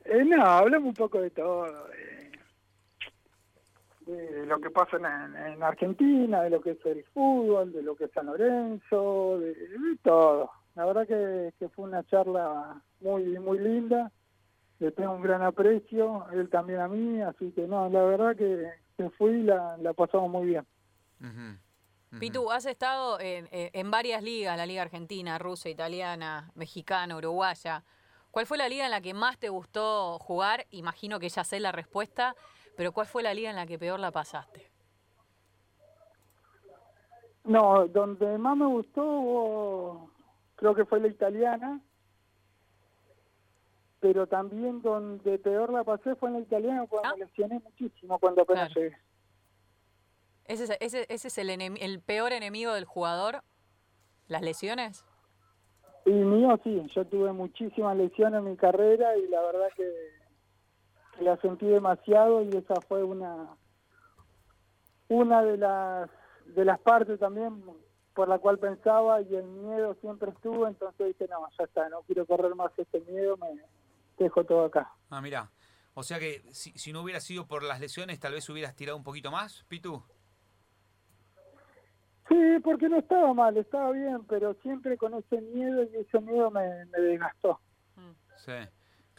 Eh, 0.05 0.25
no, 0.25 0.45
hablamos 0.45 0.89
un 0.89 0.95
poco 0.95 1.21
de 1.21 1.31
todo. 1.31 1.89
De, 4.11 4.41
de 4.41 4.47
lo 4.47 4.61
que 4.61 4.71
pasa 4.71 4.97
en, 4.97 5.37
en, 5.37 5.63
Argentina, 5.63 6.43
de 6.43 6.51
lo 6.51 6.61
que 6.61 6.73
es 6.73 6.85
el 6.85 7.05
fútbol, 7.15 7.73
de 7.73 7.83
lo 7.83 7.95
que 7.95 8.05
es 8.05 8.13
San 8.13 8.27
Lorenzo, 8.27 9.39
de, 9.39 9.55
de 9.55 9.97
todo. 10.03 10.51
La 10.75 10.85
verdad 10.85 11.07
que, 11.07 11.53
que, 11.59 11.69
fue 11.69 11.85
una 11.85 12.03
charla 12.05 12.83
muy 13.01 13.39
muy 13.39 13.59
linda. 13.59 14.11
Le 14.81 14.91
tengo 14.91 15.13
un 15.13 15.23
gran 15.23 15.43
aprecio, 15.43 16.27
él 16.33 16.49
también 16.49 16.81
a 16.81 16.89
mí, 16.89 17.21
así 17.21 17.53
que 17.53 17.69
no, 17.69 17.89
la 17.89 18.03
verdad 18.03 18.35
que, 18.35 18.71
que 18.97 19.11
fui 19.11 19.31
y 19.31 19.43
la, 19.43 19.77
la 19.77 19.93
pasamos 19.93 20.31
muy 20.31 20.47
bien. 20.47 20.67
Uh 21.21 21.27
-huh. 21.27 21.51
Uh 22.13 22.17
-huh. 22.17 22.19
Pitu, 22.19 22.51
has 22.51 22.67
estado 22.67 23.21
en, 23.21 23.49
en, 23.53 23.91
varias 23.91 24.23
ligas, 24.23 24.57
la 24.57 24.67
liga 24.67 24.83
argentina, 24.83 25.39
rusa, 25.39 25.69
italiana, 25.69 26.51
mexicana, 26.55 27.17
uruguaya. 27.17 27.85
¿Cuál 28.31 28.47
fue 28.47 28.59
la 28.59 28.69
liga 28.69 28.85
en 28.85 28.91
la 28.91 29.01
que 29.01 29.13
más 29.13 29.39
te 29.39 29.49
gustó 29.49 30.19
jugar? 30.19 30.67
Imagino 30.71 31.19
que 31.19 31.29
ya 31.29 31.45
sé 31.45 31.61
la 31.61 31.73
respuesta, 31.73 32.35
pero 32.77 32.93
¿cuál 32.93 33.07
fue 33.07 33.23
la 33.23 33.35
liga 33.35 33.51
en 33.51 33.57
la 33.57 33.67
que 33.67 33.79
peor 33.79 34.01
la 34.01 34.11
pasaste? 34.11 34.71
No, 37.45 37.87
donde 37.89 38.39
más 38.39 38.57
me 38.57 38.67
gustó 38.67 40.11
creo 40.61 40.75
que 40.75 40.85
fue 40.85 41.01
la 41.01 41.09
italiana, 41.09 41.81
pero 43.99 44.27
también 44.27 44.83
donde 44.83 45.39
peor 45.39 45.73
la 45.73 45.85
pasé 45.85 46.15
fue 46.15 46.29
en 46.29 46.35
la 46.35 46.41
italiana 46.41 46.87
cuando 46.87 47.09
¿Ah? 47.09 47.15
me 47.17 47.25
lesioné 47.25 47.59
muchísimo 47.61 48.19
cuando 48.19 48.43
apenas 48.43 48.73
claro. 48.73 48.81
llegué. 48.89 48.97
¿Ese 50.45 50.65
es, 50.65 50.71
ese, 50.81 51.07
ese 51.09 51.29
es 51.29 51.39
el, 51.39 51.51
el 51.51 52.01
peor 52.01 52.33
enemigo 52.33 52.75
del 52.75 52.85
jugador? 52.85 53.43
¿Las 54.29 54.43
lesiones? 54.43 55.05
Y 56.05 56.11
mío 56.11 56.59
sí, 56.63 56.83
yo 56.95 57.05
tuve 57.07 57.33
muchísimas 57.33 57.97
lesiones 57.97 58.39
en 58.39 58.51
mi 58.51 58.57
carrera 58.57 59.17
y 59.17 59.29
la 59.29 59.41
verdad 59.43 59.69
que 59.77 60.20
la 61.21 61.37
sentí 61.39 61.67
demasiado 61.67 62.43
y 62.43 62.49
esa 62.57 62.81
fue 62.83 63.03
una 63.03 63.57
una 65.09 65.43
de 65.43 65.57
las 65.57 66.11
de 66.47 66.65
las 66.65 66.81
partes 66.81 67.19
también 67.19 67.63
por 68.15 68.29
la 68.29 68.39
cual 68.39 68.59
pensaba 68.59 69.23
y 69.23 69.35
el 69.35 69.45
miedo 69.45 69.95
siempre 70.01 70.31
estuvo, 70.31 70.67
entonces 70.67 71.07
dije, 71.07 71.27
no, 71.31 71.47
ya 71.57 71.65
está, 71.65 71.89
no 71.89 72.03
quiero 72.03 72.27
correr 72.27 72.55
más 72.55 72.73
este 72.77 73.01
miedo, 73.01 73.37
me 73.37 73.63
dejo 74.19 74.45
todo 74.45 74.67
acá. 74.67 74.93
Ah, 75.11 75.23
mira, 75.23 75.51
o 75.95 76.03
sea 76.03 76.19
que 76.19 76.43
si, 76.53 76.73
si 76.73 76.93
no 76.93 77.03
hubiera 77.03 77.21
sido 77.21 77.47
por 77.47 77.63
las 77.63 77.81
lesiones, 77.81 78.19
tal 78.19 78.33
vez 78.33 78.49
hubieras 78.49 78.75
tirado 78.75 78.99
un 78.99 79.05
poquito 79.05 79.31
más, 79.31 79.65
Pitu. 79.69 80.03
Sí, 82.29 82.61
porque 82.63 82.89
no 82.89 82.99
estaba 82.99 83.33
mal, 83.33 83.57
estaba 83.57 83.91
bien, 83.93 84.25
pero 84.29 84.55
siempre 84.63 84.97
con 84.97 85.15
ese 85.15 85.41
miedo 85.41 85.83
y 85.85 85.97
ese 85.97 86.21
miedo 86.21 86.51
me, 86.51 86.85
me 86.87 86.99
desgastó. 86.99 87.61
Sí, 88.37 88.53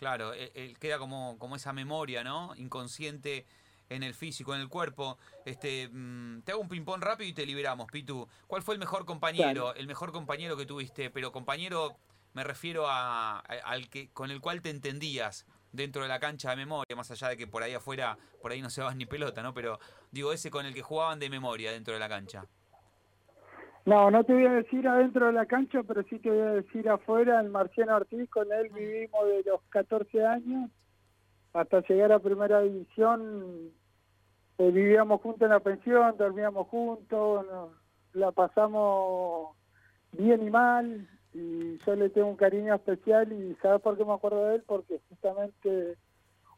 claro, 0.01 0.33
él, 0.33 0.51
él 0.55 0.79
queda 0.79 0.97
como, 0.97 1.37
como 1.37 1.55
esa 1.55 1.73
memoria, 1.73 2.23
¿no? 2.23 2.55
Inconsciente 2.55 3.45
en 3.87 4.01
el 4.01 4.15
físico, 4.15 4.55
en 4.55 4.61
el 4.61 4.67
cuerpo. 4.67 5.19
Este, 5.45 5.89
mmm, 5.91 6.41
te 6.41 6.53
hago 6.53 6.61
un 6.61 6.67
ping-pong 6.67 7.03
rápido 7.03 7.29
y 7.29 7.33
te 7.33 7.45
liberamos, 7.45 7.85
Pitu. 7.91 8.27
¿Cuál 8.47 8.63
fue 8.63 8.73
el 8.73 8.79
mejor 8.79 9.05
compañero, 9.05 9.65
claro. 9.65 9.75
el 9.75 9.85
mejor 9.85 10.11
compañero 10.11 10.57
que 10.57 10.65
tuviste? 10.65 11.11
Pero 11.11 11.31
compañero, 11.31 11.99
me 12.33 12.43
refiero 12.43 12.89
a, 12.89 13.41
a, 13.41 13.41
al 13.63 13.89
que 13.89 14.09
con 14.09 14.31
el 14.31 14.41
cual 14.41 14.63
te 14.63 14.71
entendías 14.71 15.45
dentro 15.71 16.01
de 16.01 16.07
la 16.07 16.19
cancha 16.19 16.49
de 16.49 16.55
memoria, 16.55 16.95
más 16.95 17.11
allá 17.11 17.27
de 17.29 17.37
que 17.37 17.45
por 17.45 17.61
ahí 17.61 17.75
afuera, 17.75 18.17
por 18.41 18.51
ahí 18.51 18.61
no 18.63 18.71
se 18.71 18.81
vas 18.81 18.95
ni 18.95 19.05
pelota, 19.05 19.43
¿no? 19.43 19.53
Pero 19.53 19.79
digo, 20.09 20.33
ese 20.33 20.49
con 20.49 20.65
el 20.65 20.73
que 20.73 20.81
jugaban 20.81 21.19
de 21.19 21.29
memoria 21.29 21.71
dentro 21.71 21.93
de 21.93 21.99
la 21.99 22.09
cancha. 22.09 22.47
No, 23.85 24.11
no 24.11 24.23
te 24.23 24.33
voy 24.33 24.45
a 24.45 24.53
decir 24.53 24.87
adentro 24.87 25.27
de 25.27 25.33
la 25.33 25.45
cancha, 25.45 25.81
pero 25.83 26.03
sí 26.03 26.19
te 26.19 26.29
voy 26.29 26.39
a 26.39 26.53
decir 26.53 26.87
afuera, 26.87 27.39
el 27.39 27.49
Marciano 27.49 27.95
Ortiz, 27.95 28.29
con 28.29 28.51
él 28.51 28.69
vivimos 28.69 29.27
de 29.27 29.43
los 29.43 29.61
14 29.69 30.25
años 30.25 30.69
hasta 31.53 31.81
llegar 31.81 32.11
a 32.11 32.19
primera 32.19 32.61
división, 32.61 33.71
eh, 34.57 34.71
vivíamos 34.71 35.21
juntos 35.21 35.41
en 35.41 35.49
la 35.49 35.59
pensión, 35.59 36.15
dormíamos 36.17 36.67
juntos, 36.67 37.45
nos, 37.45 37.71
la 38.13 38.31
pasamos 38.31 39.55
bien 40.13 40.45
y 40.45 40.49
mal, 40.49 41.09
y 41.33 41.77
yo 41.79 41.95
le 41.95 42.09
tengo 42.09 42.27
un 42.27 42.35
cariño 42.35 42.75
especial 42.75 43.31
y 43.31 43.55
¿sabes 43.61 43.81
por 43.81 43.97
qué 43.97 44.05
me 44.05 44.13
acuerdo 44.13 44.47
de 44.47 44.55
él? 44.55 44.63
Porque 44.65 44.99
justamente 45.09 45.97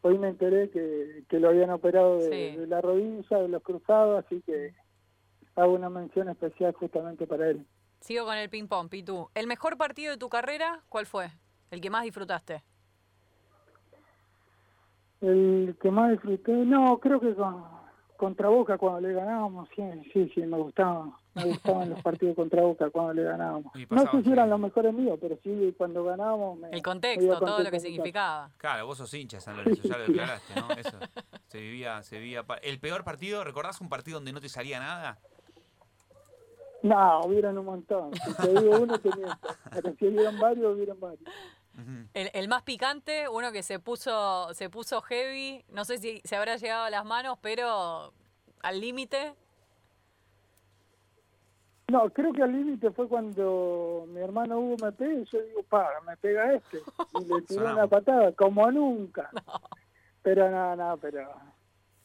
hoy 0.02 0.18
me 0.18 0.30
enteré 0.30 0.70
que, 0.70 1.24
que 1.30 1.40
lo 1.40 1.50
habían 1.50 1.70
operado 1.70 2.18
de, 2.18 2.30
sí. 2.30 2.58
de 2.58 2.68
la 2.68 2.82
rodilla, 2.82 3.38
de 3.40 3.48
los 3.48 3.64
cruzados, 3.64 4.26
así 4.26 4.42
que 4.42 4.74
hago 5.56 5.74
una 5.74 5.90
mención 5.90 6.30
especial 6.30 6.74
justamente 6.74 7.28
para 7.28 7.50
él. 7.50 7.66
Sigo 8.00 8.26
con 8.26 8.38
el 8.38 8.50
ping-pong, 8.50 8.90
Pitu. 8.90 9.30
¿El 9.34 9.48
mejor 9.48 9.78
partido 9.78 10.12
de 10.12 10.18
tu 10.18 10.30
carrera 10.30 10.82
cuál 10.90 11.06
fue? 11.06 11.30
¿El 11.72 11.80
que 11.82 11.90
más 11.90 12.04
disfrutaste? 12.04 12.64
El 15.22 15.78
que 15.82 15.90
más 15.90 16.12
disfruté, 16.12 16.52
no, 16.52 17.00
creo 17.00 17.22
que 17.22 17.34
con, 17.34 17.64
contra 18.18 18.50
Boca 18.50 18.78
cuando 18.78 19.08
le 19.08 19.14
ganábamos, 19.14 19.70
sí, 19.74 19.82
sí, 20.12 20.30
sí, 20.36 20.42
me 20.42 20.58
gustaba. 20.58 21.18
Me 21.34 21.44
gustaban 21.46 21.90
los 21.90 22.02
partidos 22.02 22.36
contra 22.36 22.62
Boca 22.62 22.90
cuando 22.90 23.14
le 23.14 23.24
ganábamos. 23.24 23.72
No 23.90 24.12
sé 24.12 24.22
si 24.22 24.32
eran 24.32 24.50
los 24.50 24.60
mejores 24.60 24.94
míos, 24.94 25.18
pero 25.22 25.38
sí, 25.42 25.74
cuando 25.78 26.04
ganábamos... 26.04 26.60
Me, 26.60 26.70
el 26.72 26.82
contexto, 26.82 27.40
todo 27.40 27.64
lo 27.64 27.72
que 27.72 27.80
significaba. 27.80 28.52
Claro, 28.58 28.86
vos 28.86 28.98
sos 28.98 29.14
hincha, 29.14 29.40
San 29.40 29.56
Lorenzo, 29.56 29.88
ya 29.88 29.98
lo 29.98 30.08
declaraste, 30.08 30.54
¿no? 30.60 30.70
Eso, 30.72 31.00
se 31.48 31.60
vivía, 31.60 32.04
se 32.04 32.20
vivía... 32.20 32.44
¿El 32.62 32.80
peor 32.80 33.06
partido, 33.06 33.46
recordás 33.46 33.80
un 33.80 33.88
partido 33.88 34.18
donde 34.18 34.34
no 34.34 34.42
te 34.42 34.50
salía 34.50 34.80
nada? 34.80 35.20
No, 36.84 37.22
hubieron 37.22 37.58
un 37.58 37.66
montón. 37.66 38.14
Si 38.14 38.34
te 38.36 38.48
digo 38.50 38.80
uno, 38.82 39.00
te 39.00 39.10
miento. 39.16 39.48
Pero 39.72 39.96
si 39.96 40.08
hubieron 40.08 40.38
varios, 40.38 40.76
hubieron 40.76 41.00
varios. 41.00 41.22
Uh 41.76 41.82
-huh. 41.82 42.08
el, 42.14 42.30
el, 42.34 42.48
más 42.48 42.62
picante, 42.64 43.28
uno 43.30 43.52
que 43.52 43.64
se 43.64 43.80
puso 43.80 44.54
se 44.54 44.70
puso 44.70 45.02
heavy, 45.02 45.66
no 45.70 45.86
sé 45.86 45.98
si 45.98 46.22
se 46.24 46.36
habrá 46.36 46.58
llegado 46.58 46.84
a 46.84 46.90
las 46.92 47.04
manos, 47.04 47.40
pero 47.42 48.14
al 48.62 48.80
límite. 48.80 49.34
No, 51.88 52.10
creo 52.10 52.32
que 52.34 52.44
al 52.44 52.52
límite 52.52 52.92
fue 52.92 53.08
cuando 53.08 54.06
mi 54.10 54.20
hermano 54.20 54.60
Hugo 54.60 54.86
me 54.86 54.92
pega 54.92 55.14
y 55.14 55.26
yo 55.26 55.42
digo, 55.42 55.64
para, 55.64 56.00
me 56.02 56.16
pega 56.18 56.54
este. 56.54 56.82
Y 57.20 57.26
le 57.26 57.42
tiré 57.42 57.64
una 57.74 57.88
patada, 57.88 58.32
como 58.34 58.70
nunca. 58.72 59.30
No. 59.34 59.62
Pero 60.22 60.50
no, 60.50 60.76
no, 60.76 60.98
pero 60.98 61.30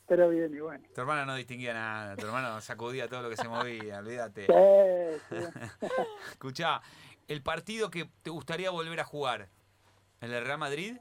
pero 0.08 0.30
bien 0.30 0.52
y 0.54 0.60
bueno. 0.60 0.84
Tu 0.94 1.00
hermano 1.00 1.26
no 1.26 1.34
distinguía 1.36 1.74
nada, 1.74 2.16
tu 2.16 2.26
hermano 2.26 2.60
sacudía 2.60 3.08
todo 3.08 3.22
lo 3.22 3.30
que 3.30 3.36
se 3.36 3.48
movía, 3.48 3.98
olvídate. 3.98 4.46
Sí, 5.28 5.36
sí. 5.36 5.44
Escuchá, 6.30 6.80
el 7.28 7.42
partido 7.42 7.90
que 7.90 8.08
te 8.22 8.30
gustaría 8.30 8.70
volver 8.70 8.98
a 9.00 9.04
jugar, 9.04 9.48
¿el 10.20 10.30
del 10.30 10.44
Real 10.44 10.58
Madrid 10.58 10.96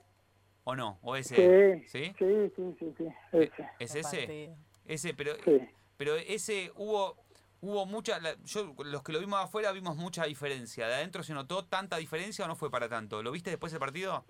o 0.64 0.76
no? 0.76 1.00
¿O 1.02 1.16
ese? 1.16 1.82
Sí, 1.88 1.88
sí, 1.88 2.16
sí, 2.20 2.52
sí, 2.56 2.76
sí, 2.80 2.94
sí 2.98 3.08
ese. 3.32 3.70
¿Es 3.80 3.96
ese? 3.96 4.56
Ese, 4.86 5.14
pero, 5.14 5.36
sí. 5.44 5.60
pero 5.98 6.16
ese 6.16 6.72
hubo 6.76 7.18
hubo 7.62 7.86
mucha, 7.86 8.20
yo 8.46 8.76
los 8.86 9.04
que 9.04 9.12
lo 9.12 9.20
vimos 9.20 9.40
afuera 9.44 9.72
vimos 9.72 9.96
mucha 9.96 10.26
diferencia. 10.26 10.88
¿De 10.88 10.96
adentro 10.96 11.24
se 11.24 11.34
notó 11.34 11.66
tanta 11.66 11.98
diferencia 11.98 12.46
o 12.46 12.48
no 12.48 12.56
fue 12.56 12.70
para 12.70 12.88
tanto? 12.88 13.24
¿Lo 13.24 13.32
viste 13.32 13.50
después 13.50 13.72
del 13.72 13.80
partido? 13.80 14.26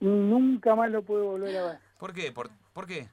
Nunca 0.00 0.74
más 0.74 0.90
lo 0.90 1.02
pude 1.02 1.22
volver 1.22 1.56
a 1.56 1.66
ver. 1.66 1.78
¿Por 1.98 2.12
qué? 2.12 2.32
¿Por, 2.32 2.50
¿por 2.72 2.86
qué? 2.86 3.08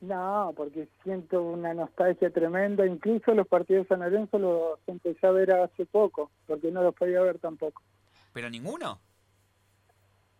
No, 0.00 0.52
porque 0.56 0.88
siento 1.02 1.42
una 1.42 1.72
nostalgia 1.72 2.30
tremenda. 2.30 2.86
Incluso 2.86 3.32
los 3.32 3.46
partidos 3.46 3.84
de 3.84 3.88
San 3.88 4.00
Lorenzo 4.00 4.38
los 4.38 4.78
empecé 4.86 5.26
a 5.26 5.30
ver 5.30 5.52
hace 5.52 5.86
poco, 5.86 6.30
porque 6.46 6.70
no 6.70 6.82
los 6.82 6.94
podía 6.94 7.22
ver 7.22 7.38
tampoco. 7.38 7.82
¿Pero 8.32 8.50
ninguno? 8.50 9.00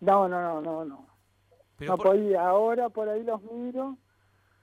No, 0.01 0.29
no, 0.29 0.41
no, 0.41 0.61
no, 0.61 0.85
no. 0.85 1.07
no 1.81 1.97
por... 1.97 2.07
podía. 2.09 2.47
Ahora 2.47 2.89
por 2.91 3.09
ahí 3.09 3.23
los 3.23 3.43
miro 3.43 3.97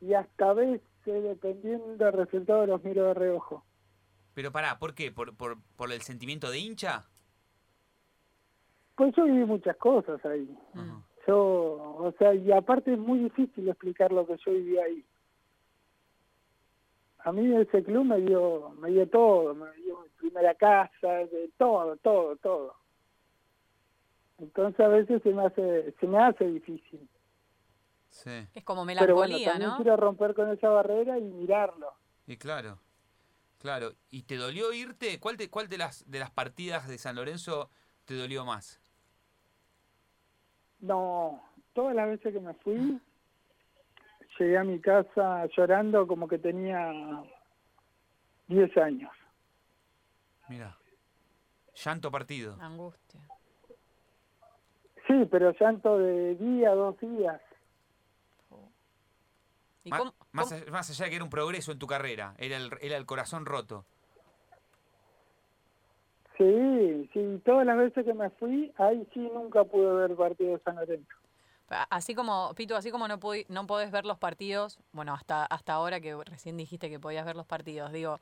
y 0.01 0.13
hasta 0.13 0.53
veces, 0.53 0.81
dependiendo 1.05 2.05
del 2.05 2.13
resultado, 2.13 2.65
los 2.65 2.83
miro 2.83 3.05
de 3.05 3.13
reojo. 3.13 3.63
Pero 4.33 4.51
pará, 4.51 4.77
¿por 4.77 4.93
qué? 4.93 5.11
¿Por, 5.11 5.35
por, 5.35 5.57
por 5.75 5.91
el 5.91 6.01
sentimiento 6.01 6.49
de 6.51 6.59
hincha? 6.59 7.05
Pues 8.95 9.15
yo 9.15 9.25
viví 9.25 9.45
muchas 9.45 9.75
cosas 9.77 10.23
ahí. 10.25 10.47
Uh 10.75 10.79
-huh. 10.79 11.03
Yo, 11.27 11.35
o 11.35 12.13
sea, 12.17 12.33
y 12.33 12.51
aparte 12.51 12.93
es 12.93 12.99
muy 12.99 13.19
difícil 13.19 13.69
explicar 13.69 14.11
lo 14.11 14.25
que 14.25 14.37
yo 14.45 14.51
viví 14.51 14.77
ahí. 14.77 15.05
A 17.19 17.31
mí 17.31 17.55
ese 17.55 17.83
club 17.83 18.05
me 18.05 18.19
dio, 18.21 18.69
me 18.79 18.89
dio 18.89 19.07
todo, 19.07 19.53
me 19.53 19.71
dio 19.73 19.99
mi 20.01 20.09
primera 20.17 20.55
casa, 20.55 21.07
de 21.07 21.51
todo, 21.57 21.95
todo, 21.97 22.35
todo. 22.37 22.75
Entonces 24.39 24.79
a 24.79 24.87
veces 24.87 25.21
se 25.21 25.29
me 25.29 25.45
hace, 25.45 25.93
se 25.99 26.07
me 26.07 26.17
hace 26.17 26.45
difícil. 26.45 27.07
Sí. 28.09 28.47
Es 28.53 28.63
como 28.63 28.83
melancolía, 28.83 29.51
Pero 29.53 29.55
bueno, 29.55 29.67
¿no? 29.67 29.75
quiero 29.77 29.97
romper 29.97 30.33
con 30.33 30.49
esa 30.49 30.69
barrera 30.69 31.17
y 31.19 31.21
mirarlo. 31.21 31.93
Y 32.25 32.37
claro, 32.37 32.79
claro. 33.59 33.93
¿Y 34.09 34.23
te 34.23 34.35
dolió 34.35 34.73
irte? 34.73 35.19
¿Cuál 35.19 35.37
de, 35.37 35.49
cuál 35.49 35.69
de 35.69 35.77
las 35.77 36.09
de 36.09 36.19
las 36.19 36.31
partidas 36.31 36.87
de 36.87 36.97
San 36.97 37.15
Lorenzo 37.15 37.69
te 38.05 38.15
dolió 38.15 38.43
más? 38.45 38.80
No, 40.81 41.41
todas 41.73 41.95
las 41.95 42.07
veces 42.07 42.33
que 42.33 42.39
me 42.39 42.53
fui, 42.55 42.99
llegué 44.39 44.57
a 44.57 44.63
mi 44.63 44.79
casa 44.79 45.45
llorando 45.55 46.07
como 46.07 46.27
que 46.27 46.37
tenía 46.39 46.91
10 48.47 48.77
años. 48.77 49.11
Mira, 50.49 50.75
llanto 51.75 52.11
partido. 52.11 52.57
Angustia. 52.59 53.21
Sí, 55.07 55.27
pero 55.29 55.51
llanto 55.59 55.97
de 55.97 56.35
día, 56.35 56.71
dos 56.73 56.99
días. 56.99 57.41
¿Y 59.83 59.89
cómo- 59.89 60.13
más, 60.31 60.49
cómo- 60.49 60.71
más 60.71 60.89
allá 60.91 61.05
de 61.05 61.09
que 61.09 61.15
era 61.15 61.23
un 61.23 61.29
progreso 61.31 61.71
en 61.71 61.79
tu 61.79 61.87
carrera, 61.87 62.35
era 62.37 62.57
el, 62.57 62.69
era 62.81 62.97
el 62.97 63.05
corazón 63.05 63.45
roto. 63.45 63.85
Sí, 66.41 67.07
sí, 67.13 67.41
todas 67.45 67.67
las 67.67 67.77
veces 67.77 68.03
que 68.03 68.15
me 68.15 68.31
fui, 68.31 68.73
ahí 68.77 69.07
sí 69.13 69.19
nunca 69.31 69.63
pude 69.63 69.93
ver 69.93 70.15
partido 70.15 70.53
de 70.57 70.63
San 70.63 70.75
Lorenzo. 70.75 71.15
Así 71.91 72.15
como, 72.15 72.51
Pitu, 72.55 72.73
así 72.75 72.89
como 72.89 73.07
no, 73.07 73.19
pudi- 73.19 73.45
no 73.47 73.67
podés 73.67 73.91
ver 73.91 74.05
los 74.05 74.17
partidos, 74.17 74.79
bueno, 74.91 75.13
hasta, 75.13 75.45
hasta 75.45 75.73
ahora 75.73 76.01
que 76.01 76.15
recién 76.25 76.57
dijiste 76.57 76.89
que 76.89 76.99
podías 76.99 77.25
ver 77.25 77.35
los 77.35 77.45
partidos, 77.45 77.91
digo, 77.91 78.19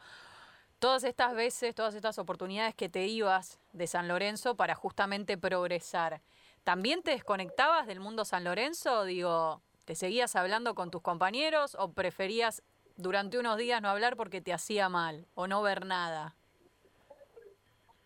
todas 0.80 1.06
estas 1.06 1.34
veces, 1.34 1.74
todas 1.74 1.96
estas 1.96 2.20
oportunidades 2.20 2.76
que 2.76 2.90
te 2.90 3.08
ibas 3.08 3.58
de 3.72 3.88
San 3.88 4.10
Lorenzo 4.10 4.56
para 4.56 4.76
justamente 4.76 5.38
progresar, 5.38 6.20
¿también 6.66 7.02
te 7.02 7.12
desconectabas 7.12 7.88
del 7.88 8.02
mundo 8.02 8.26
San 8.26 8.44
Lorenzo? 8.44 9.06
Digo, 9.06 9.62
¿te 9.86 9.96
seguías 9.96 10.36
hablando 10.36 10.76
con 10.76 10.92
tus 10.92 11.02
compañeros 11.02 11.76
o 11.80 11.94
preferías 11.94 12.64
durante 12.98 13.40
unos 13.40 13.58
días 13.58 13.82
no 13.82 13.88
hablar 13.90 14.18
porque 14.18 14.42
te 14.42 14.52
hacía 14.52 14.90
mal 14.90 15.26
o 15.36 15.48
no 15.48 15.62
ver 15.62 15.86
nada? 15.86 16.36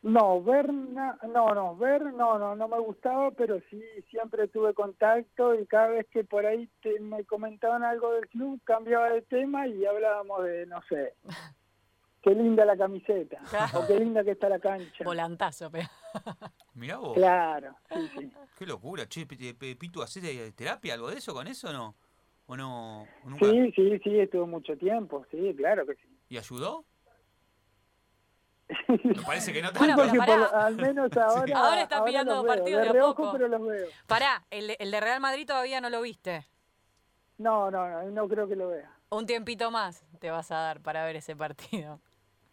No, 0.04 0.44
ver, 0.44 0.72
no, 0.74 1.16
no, 1.54 1.78
ver, 1.78 2.02
no, 2.14 2.38
no, 2.38 2.56
no 2.58 2.68
me 2.68 2.78
gustaba, 2.80 3.32
pero 3.32 3.62
sí 3.70 3.82
siempre 4.10 4.50
tuve 4.50 4.74
contacto 4.74 5.56
y 5.56 5.66
cada 5.66 5.88
vez 5.88 6.06
que 6.12 6.26
por 6.26 6.46
ahí 6.46 6.70
te- 6.82 7.00
me 7.00 7.24
comentaban 7.24 7.84
algo 7.84 8.12
del 8.14 8.28
club, 8.28 8.60
cambiaba 8.66 9.10
de 9.12 9.22
tema 9.22 9.66
y 9.66 9.86
hablábamos 9.86 10.44
de, 10.44 10.66
no 10.66 10.82
sé, 10.90 11.14
qué 12.22 12.32
linda 12.32 12.66
la 12.66 12.76
camiseta, 12.76 13.40
o 13.76 13.88
qué 13.88 13.96
linda 13.98 14.26
que 14.26 14.32
está 14.32 14.50
la 14.50 14.60
cancha. 14.60 15.06
Volantazo, 15.06 15.72
pero... 15.72 15.88
Mirá 16.76 16.98
vos, 16.98 17.14
Claro, 17.14 17.74
sí, 17.94 18.10
sí. 18.20 18.32
qué 18.58 18.66
locura. 18.66 19.08
Che, 19.08 19.26
Pi- 19.26 19.54
Pi- 19.54 19.76
Pitu, 19.76 20.02
¿haces 20.02 20.22
de- 20.22 20.52
terapia, 20.52 20.96
algo 20.96 21.10
de 21.12 21.18
eso 21.18 21.34
con 21.34 21.48
eso 21.48 21.70
o 21.70 21.74
no? 21.74 21.96
¿O 22.48 22.58
no? 22.58 23.08
Sí, 23.40 23.72
sí, 23.74 24.00
sí, 24.04 24.20
estuve 24.20 24.46
mucho 24.48 24.76
tiempo, 24.78 25.26
sí, 25.32 25.54
claro 25.56 25.86
que 25.86 25.96
sí. 25.96 26.20
¿Y 26.28 26.38
ayudó? 26.38 26.84
Me 29.04 29.14
parece 29.22 29.52
que 29.54 29.62
no 29.62 29.70
Sí, 29.70 29.76
Bueno, 29.78 29.96
porque 29.98 30.18
por- 30.18 30.56
al 30.56 30.76
menos 30.76 31.12
ahora, 31.18 31.58
Ahora 31.60 31.82
está 31.84 32.04
pillando 32.06 32.36
los 32.36 32.44
veo. 32.44 32.56
partidos 32.56 32.82
de 32.88 32.94
de 32.94 33.00
a 33.00 33.02
poco. 33.04 33.32
pero 33.34 33.48
los 33.48 33.62
veo. 33.66 33.88
Pará, 34.08 34.46
el, 34.52 34.68
de- 34.68 34.78
el 34.80 34.92
de 34.92 35.00
Real 35.02 35.20
Madrid 35.20 35.46
todavía 35.46 35.82
no 35.82 35.90
lo 35.90 36.02
viste. 36.02 36.48
No, 37.38 37.70
no, 37.72 37.88
no, 37.90 38.04
no 38.12 38.28
creo 38.28 38.48
que 38.48 38.56
lo 38.56 38.70
vea. 38.70 38.90
Un 39.10 39.26
tiempito 39.26 39.70
más 39.72 40.04
te 40.20 40.32
vas 40.32 40.50
a 40.52 40.56
dar 40.58 40.82
para 40.82 41.04
ver 41.06 41.16
ese 41.18 41.36
partido. 41.36 42.00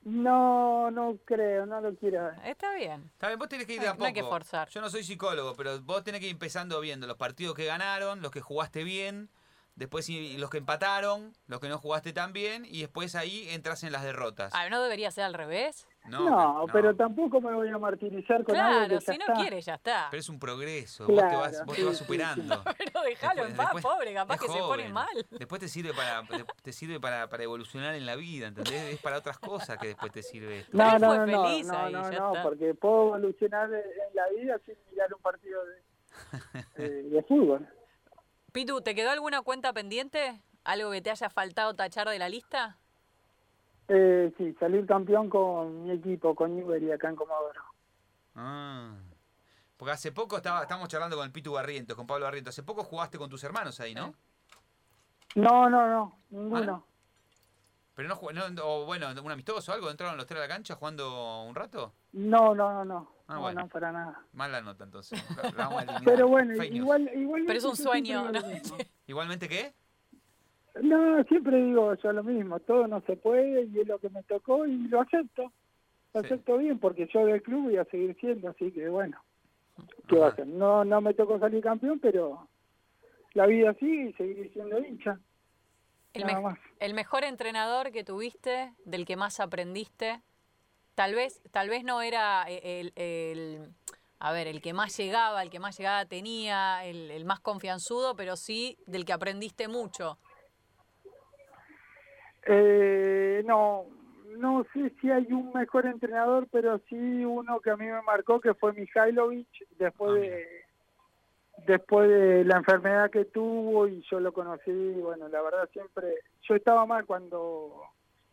No, 0.02 0.90
no 0.90 1.18
creo, 1.26 1.66
no 1.66 1.80
lo 1.80 1.94
quiero 1.94 2.24
ver. 2.24 2.34
Está 2.44 2.74
bien. 2.74 3.10
Está 3.12 3.26
bien, 3.28 3.38
vos 3.38 3.48
tenés 3.48 3.66
que 3.66 3.74
ir 3.74 3.78
No 3.80 3.84
de 3.84 3.88
a 3.90 3.92
poco. 3.92 4.00
no 4.02 4.06
hay 4.06 4.12
que 4.14 4.22
forzar. 4.22 4.68
Yo 4.70 4.80
no 4.80 4.88
soy 4.88 5.04
psicólogo, 5.04 5.54
pero 5.54 5.80
vos 5.82 6.02
tenés 6.02 6.20
que 6.20 6.26
ir 6.26 6.32
empezando 6.32 6.80
viendo 6.80 7.06
los 7.06 7.16
partidos 7.18 7.54
que 7.54 7.66
ganaron, 7.66 8.22
los 8.22 8.30
que 8.30 8.40
jugaste 8.40 8.82
bien, 8.82 9.28
después 9.76 10.08
y- 10.08 10.38
los 10.38 10.48
que 10.48 10.58
empataron, 10.58 11.34
los 11.46 11.60
que 11.60 11.68
no 11.68 11.78
jugaste 11.78 12.12
tan 12.14 12.32
bien, 12.32 12.64
y 12.64 12.80
después 12.80 13.14
ahí 13.14 13.48
entras 13.50 13.84
en 13.84 13.92
las 13.92 14.02
derrotas. 14.02 14.52
Ah, 14.54 14.68
¿no 14.70 14.82
debería 14.82 15.10
ser 15.10 15.24
al 15.24 15.34
revés? 15.34 15.86
No, 16.06 16.64
que- 16.66 16.72
pero 16.72 16.96
tampoco 16.96 17.40
me 17.40 17.52
voy 17.54 17.68
a 17.68 17.76
martirizar 17.78 18.42
con 18.42 18.56
algo 18.56 18.70
Claro, 18.70 18.88
que 18.98 19.04
ya 19.04 19.12
si 19.12 19.18
no 19.18 19.24
está. 19.26 19.34
quiere, 19.34 19.60
ya 19.60 19.74
está. 19.74 20.08
Pero 20.10 20.20
es 20.20 20.28
un 20.28 20.38
progreso, 20.38 21.06
vos 21.06 21.14
te 21.16 21.20
Claro, 21.20 21.38
vas, 21.40 21.66
vos 21.66 21.76
te 21.76 21.84
vas 21.84 21.96
sí, 21.98 22.04
superando. 22.04 22.64
Pero 22.78 23.02
déjalo 23.02 23.44
en 23.44 23.54
paz, 23.56 23.72
pobre, 23.82 24.14
capaz 24.14 24.34
es 24.34 24.40
que 24.40 24.48
se 24.48 24.58
pone 24.58 24.88
mal. 24.88 25.26
Después 25.30 25.60
te 25.60 25.68
sirve 25.68 25.92
para 25.92 26.22
te- 26.62 26.72
sirve 26.72 26.98
para, 27.00 27.28
para 27.28 27.42
evolucionar 27.44 27.94
en 27.94 28.06
la 28.06 28.16
vida, 28.16 28.46
¿entendés? 28.48 28.94
Es 28.94 29.00
para 29.00 29.18
otras 29.18 29.38
cosas 29.38 29.76
que 29.78 29.88
después 29.88 30.10
te 30.10 30.22
sirve 30.22 30.60
esto. 30.60 30.76
No, 30.76 30.98
no, 30.98 30.98
no, 30.98 31.26
no, 31.26 31.26
no, 31.26 31.44
ahí, 31.44 31.62
no, 31.92 32.10
ya 32.10 32.18
no, 32.18 32.28
está. 32.32 32.42
porque 32.42 32.74
puedo 32.74 33.08
evolucionar 33.16 33.72
en 33.72 33.82
la 34.14 34.28
vida 34.30 34.58
sin 34.64 34.74
mirar 34.90 35.12
un 35.14 35.20
partido 35.20 35.60
de, 35.66 36.82
de, 36.82 37.02
de 37.10 37.22
fútbol. 37.24 37.68
Pitu, 38.52 38.80
¿te 38.80 38.94
quedó 38.94 39.10
alguna 39.10 39.42
cuenta 39.42 39.72
pendiente? 39.72 40.40
¿Algo 40.64 40.90
que 40.90 41.00
te 41.00 41.10
haya 41.10 41.30
faltado 41.30 41.74
tachar 41.74 42.08
de 42.08 42.18
la 42.18 42.28
lista? 42.28 42.78
Eh, 43.92 44.32
sí, 44.38 44.54
salir 44.60 44.86
campeón 44.86 45.28
con 45.28 45.82
mi 45.82 45.90
equipo, 45.90 46.32
con 46.36 46.54
Newbery 46.54 46.92
acá 46.92 47.08
en 47.08 47.16
Comodoro. 47.16 47.60
Ah. 48.36 48.94
Porque 49.76 49.90
hace 49.92 50.12
poco 50.12 50.36
estaba, 50.36 50.62
estábamos 50.62 50.88
charlando 50.88 51.16
con 51.16 51.26
el 51.26 51.32
Pitu 51.32 51.52
Barrientos, 51.52 51.96
con 51.96 52.06
Pablo 52.06 52.24
Barrientos. 52.26 52.54
Hace 52.54 52.62
poco 52.62 52.84
jugaste 52.84 53.18
con 53.18 53.28
tus 53.28 53.42
hermanos 53.42 53.80
ahí, 53.80 53.92
¿no? 53.94 54.14
No, 55.34 55.68
no, 55.68 55.88
no, 55.88 56.18
ninguno. 56.30 56.86
Pero 57.96 58.08
no, 58.08 58.14
jugó- 58.14 58.32
no 58.32 58.44
o 58.64 58.86
bueno, 58.86 59.08
un 59.22 59.32
amistoso 59.32 59.72
o 59.72 59.74
algo, 59.74 59.90
entraron 59.90 60.16
los 60.16 60.26
tres 60.26 60.38
a 60.38 60.42
la 60.42 60.48
cancha 60.48 60.76
jugando 60.76 61.42
un 61.42 61.54
rato. 61.56 61.92
No, 62.12 62.54
no, 62.54 62.72
no, 62.72 62.84
no, 62.84 63.12
Ah, 63.26 63.34
no, 63.34 63.40
bueno. 63.40 63.62
no, 63.62 63.68
para 63.68 63.90
nada. 63.90 64.22
Mala 64.34 64.60
nota 64.60 64.84
entonces. 64.84 65.20
La 65.56 65.64
vamos 65.66 65.80
a 65.80 65.82
eliminar. 65.82 66.04
Pero 66.04 66.28
bueno, 66.28 66.64
igual, 66.64 67.10
igual. 67.14 67.42
Pero 67.44 67.58
es 67.58 67.64
un 67.64 67.76
sueño, 67.76 68.30
¿no? 68.30 68.40
¿Igualmente 69.08 69.48
qué? 69.48 69.74
No, 70.82 71.22
siempre 71.24 71.56
digo 71.64 71.94
yo 71.94 72.12
lo 72.12 72.22
mismo, 72.22 72.60
todo 72.60 72.86
no 72.86 73.00
se 73.02 73.16
puede 73.16 73.64
y 73.64 73.80
es 73.80 73.86
lo 73.86 73.98
que 73.98 74.08
me 74.10 74.22
tocó 74.22 74.66
y 74.66 74.76
lo 74.88 75.00
acepto. 75.00 75.52
Lo 76.14 76.20
Sí. 76.22 76.26
acepto 76.26 76.58
bien 76.58 76.78
porque 76.78 77.08
yo 77.12 77.26
del 77.26 77.42
club 77.42 77.64
voy 77.64 77.76
a 77.76 77.84
seguir 77.86 78.16
siendo, 78.20 78.48
así 78.48 78.70
que 78.72 78.88
bueno, 78.88 79.20
¿qué 80.08 80.16
va 80.16 80.26
a 80.26 80.28
Ajá. 80.28 80.34
hacer? 80.34 80.46
No, 80.46 80.84
no 80.84 81.00
me 81.00 81.14
tocó 81.14 81.38
salir 81.38 81.62
campeón, 81.62 81.98
pero 82.00 82.48
la 83.34 83.46
vida 83.46 83.74
sigue 83.74 84.10
y 84.10 84.12
seguir 84.14 84.52
siendo 84.52 84.78
hincha. 84.78 85.18
El, 86.14 86.24
Nada 86.24 86.36
me- 86.40 86.42
más. 86.42 86.58
el 86.80 86.94
mejor 86.94 87.24
entrenador 87.24 87.92
que 87.92 88.02
tuviste, 88.04 88.72
del 88.84 89.06
que 89.06 89.16
más 89.16 89.38
aprendiste, 89.40 90.20
tal 90.94 91.14
vez, 91.14 91.40
tal 91.52 91.68
vez 91.68 91.84
no 91.84 92.02
era 92.02 92.44
e, 92.48 92.80
el, 92.80 92.92
el- 92.96 93.68
a 94.18 94.32
ver, 94.32 94.48
el 94.48 94.60
que 94.60 94.72
más 94.74 94.96
llegaba, 94.98 95.42
el 95.42 95.50
que 95.50 95.60
más 95.60 95.78
llegada 95.78 96.04
tenía, 96.06 96.84
el, 96.84 97.10
el 97.10 97.24
más 97.24 97.40
confianzudo, 97.40 98.14
pero 98.16 98.36
sí 98.36 98.76
del 98.86 99.04
que 99.04 99.12
aprendiste 99.12 99.66
mucho. 99.68 100.18
Eh, 102.46 103.42
no, 103.46 103.86
no 104.38 104.64
sé 104.72 104.92
si 105.00 105.10
hay 105.10 105.32
un 105.32 105.52
mejor 105.52 105.86
entrenador, 105.86 106.48
pero 106.50 106.80
sí 106.88 107.24
uno 107.24 107.60
que 107.60 107.70
a 107.70 107.76
mí 107.76 107.86
me 107.86 108.02
marcó, 108.02 108.40
que 108.40 108.54
fue 108.54 108.72
Mihailovic, 108.72 109.48
después 109.78 110.12
Ah, 110.12 110.14
de 110.14 110.60
después 111.66 112.08
de 112.08 112.44
la 112.44 112.56
enfermedad 112.56 113.10
que 113.10 113.26
tuvo 113.26 113.86
y 113.86 114.02
yo 114.10 114.20
lo 114.20 114.32
conocí, 114.32 114.70
bueno, 114.70 115.28
la 115.28 115.42
verdad 115.42 115.68
siempre, 115.72 116.14
yo 116.42 116.54
estaba 116.54 116.86
mal 116.86 117.04
cuando 117.06 117.82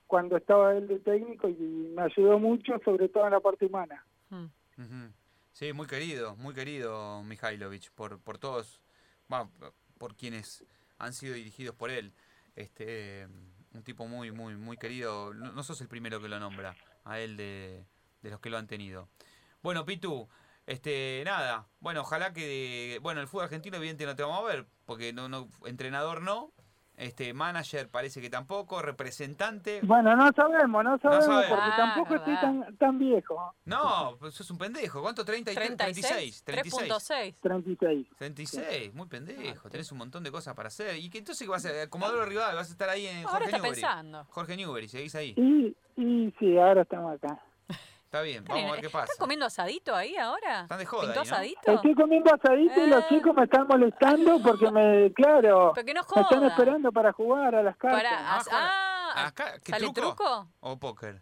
cuando 0.06 0.38
estaba 0.38 0.74
él 0.74 0.88
de 0.88 1.00
técnico 1.00 1.50
y 1.50 1.92
me 1.94 2.04
ayudó 2.04 2.40
mucho, 2.40 2.80
sobre 2.86 3.10
todo 3.10 3.26
en 3.26 3.34
la 3.34 3.42
parte 3.42 3.66
humana. 3.66 4.06
Mm. 4.30 4.46
Ujú. 4.78 5.12
Sí, 5.52 5.74
muy 5.74 5.88
querido, 5.88 6.36
muy 6.38 6.54
querido 6.54 7.22
Mihailovic 7.24 7.92
por, 7.92 8.20
por 8.20 8.38
todos, 8.38 8.80
bueno, 9.28 9.52
por 9.98 10.16
quienes 10.16 10.64
han 10.98 11.12
sido 11.12 11.34
dirigidos 11.34 11.76
por 11.76 11.90
él. 11.90 12.14
Este, 12.56 13.28
un 13.78 13.84
tipo 13.84 14.08
muy, 14.08 14.32
muy, 14.32 14.56
muy 14.56 14.78
querido. 14.78 15.34
No, 15.34 15.64
sos 15.64 15.80
el 15.82 15.88
primero 15.88 16.22
que 16.22 16.28
lo 16.28 16.40
nombra, 16.40 16.76
a 17.06 17.20
él 17.20 17.38
de, 17.38 17.86
de 18.22 18.30
los 18.30 18.40
que 18.40 18.50
lo 18.50 18.58
han 18.58 18.68
tenido. 18.68 19.10
Bueno, 19.62 19.86
Pitu, 19.86 20.28
este, 20.66 21.22
nada, 21.26 21.68
bueno, 21.80 22.02
ojalá 22.02 22.34
que, 22.34 23.00
bueno, 23.02 23.22
el 23.22 23.28
fútbol 23.28 23.46
argentino 23.46 23.78
evidentemente 23.78 24.12
no 24.12 24.16
te 24.16 24.24
vamos 24.24 24.50
a 24.50 24.54
ver, 24.54 24.68
porque 24.86 25.14
no, 25.14 25.30
no, 25.30 25.50
entrenador 25.66 26.22
no, 26.22 26.52
este, 26.98 27.34
manager 27.34 27.90
parece 27.90 28.20
que 28.20 28.30
tampoco, 28.30 28.82
representante, 28.82 29.80
Bueno, 29.84 30.16
no 30.16 30.32
sabemos, 30.36 30.84
no 30.84 30.98
sabemos, 30.98 31.26
sabemos. 31.26 31.48
porque 31.48 31.72
Ah, 31.72 31.78
tampoco 31.78 32.16
estoy 32.16 32.34
verdad. 32.34 32.42
tan, 32.66 32.78
tan 32.78 33.00
viejo, 33.00 33.54
no, 33.66 34.18
pues 34.20 34.34
sos 34.34 34.50
un 34.52 34.58
pendejo, 34.58 35.02
¿cuánto? 35.02 35.24
30 35.24 35.52
y 35.52 35.56
36, 35.56 36.44
36, 36.44 36.44
36. 36.44 36.92
3.6. 36.92 37.36
36. 37.40 38.08
36, 38.18 38.94
muy 38.94 39.08
pendejo, 39.08 39.70
tenés 39.70 39.92
un 39.92 40.00
montón 40.00 40.24
de 40.24 40.32
cosas 40.32 40.56
para 40.56 40.68
hacer. 40.68 40.98
¿Y 40.98 41.10
que 41.10 41.20
entonces 41.20 41.46
qué 41.46 41.52
vas 41.52 41.66
a 41.66 41.70
hacer? 41.70 41.90
Comodoro 41.90 42.26
Rivadavia, 42.26 42.56
vas 42.56 42.70
a 42.70 42.72
estar 42.72 42.90
ahí 42.90 43.06
en 43.06 43.18
Ahora 43.18 43.30
Jorge 43.32 43.46
está 43.46 43.58
Newbery. 43.58 43.82
pensando. 43.82 44.26
Jorge 44.30 44.58
Newbery, 44.58 44.88
seguís 44.88 45.16
ahí. 45.16 45.34
Y, 45.38 45.76
y 46.02 46.34
sí, 46.40 46.58
ahora 46.58 46.82
estamos 46.82 47.16
acá. 47.16 47.40
Está 48.08 48.22
bien, 48.22 48.46
vamos 48.46 48.64
a 48.70 48.72
ver 48.72 48.82
qué 48.82 48.90
pasa. 48.90 49.04
¿Estás 49.04 49.18
comiendo 49.18 49.46
asadito 49.46 49.94
ahí 49.94 50.16
ahora? 50.16 50.62
Están 50.62 50.80
de 50.80 50.86
joda 50.86 51.02
¿Pintó 51.14 51.20
ahí, 51.20 51.28
¿no? 51.28 51.34
asadito? 51.36 51.72
Estoy 51.74 51.94
comiendo 51.94 52.34
asadito 52.34 52.80
y 52.86 52.88
los 52.88 53.04
Ah. 53.04 53.08
chicos 53.10 53.36
me 53.36 53.44
están 53.44 53.68
molestando 53.68 54.42
porque 54.42 54.72
me, 54.72 55.12
claro, 55.14 55.74
Pero 55.76 55.86
que 55.86 55.94
no 55.94 56.02
me 56.16 56.22
están 56.22 56.44
esperando 56.46 56.92
para 56.94 57.12
jugar 57.12 57.54
a 57.54 57.64
las 57.64 57.76
cartas. 57.76 58.04
Pará, 58.04 58.18
Ah, 58.18 58.38
as- 58.38 58.50
ah, 58.50 59.28
Acá, 59.28 59.60
¿qué, 59.62 59.74
¿sale 59.74 59.92
truco? 59.92 60.02
truco? 60.16 60.48
¿O 60.62 60.80
póker? 60.80 61.22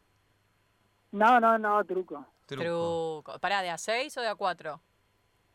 No, 1.11 1.39
no, 1.39 1.57
no, 1.57 1.83
truco. 1.85 2.23
Truco. 2.45 3.23
Truco. 3.23 3.39
Pará, 3.39 3.63
¿de 3.63 3.71
a 3.71 3.79
6 3.79 4.15
o 4.17 4.21
de 4.21 4.27
a 4.27 4.35
4? 4.35 4.79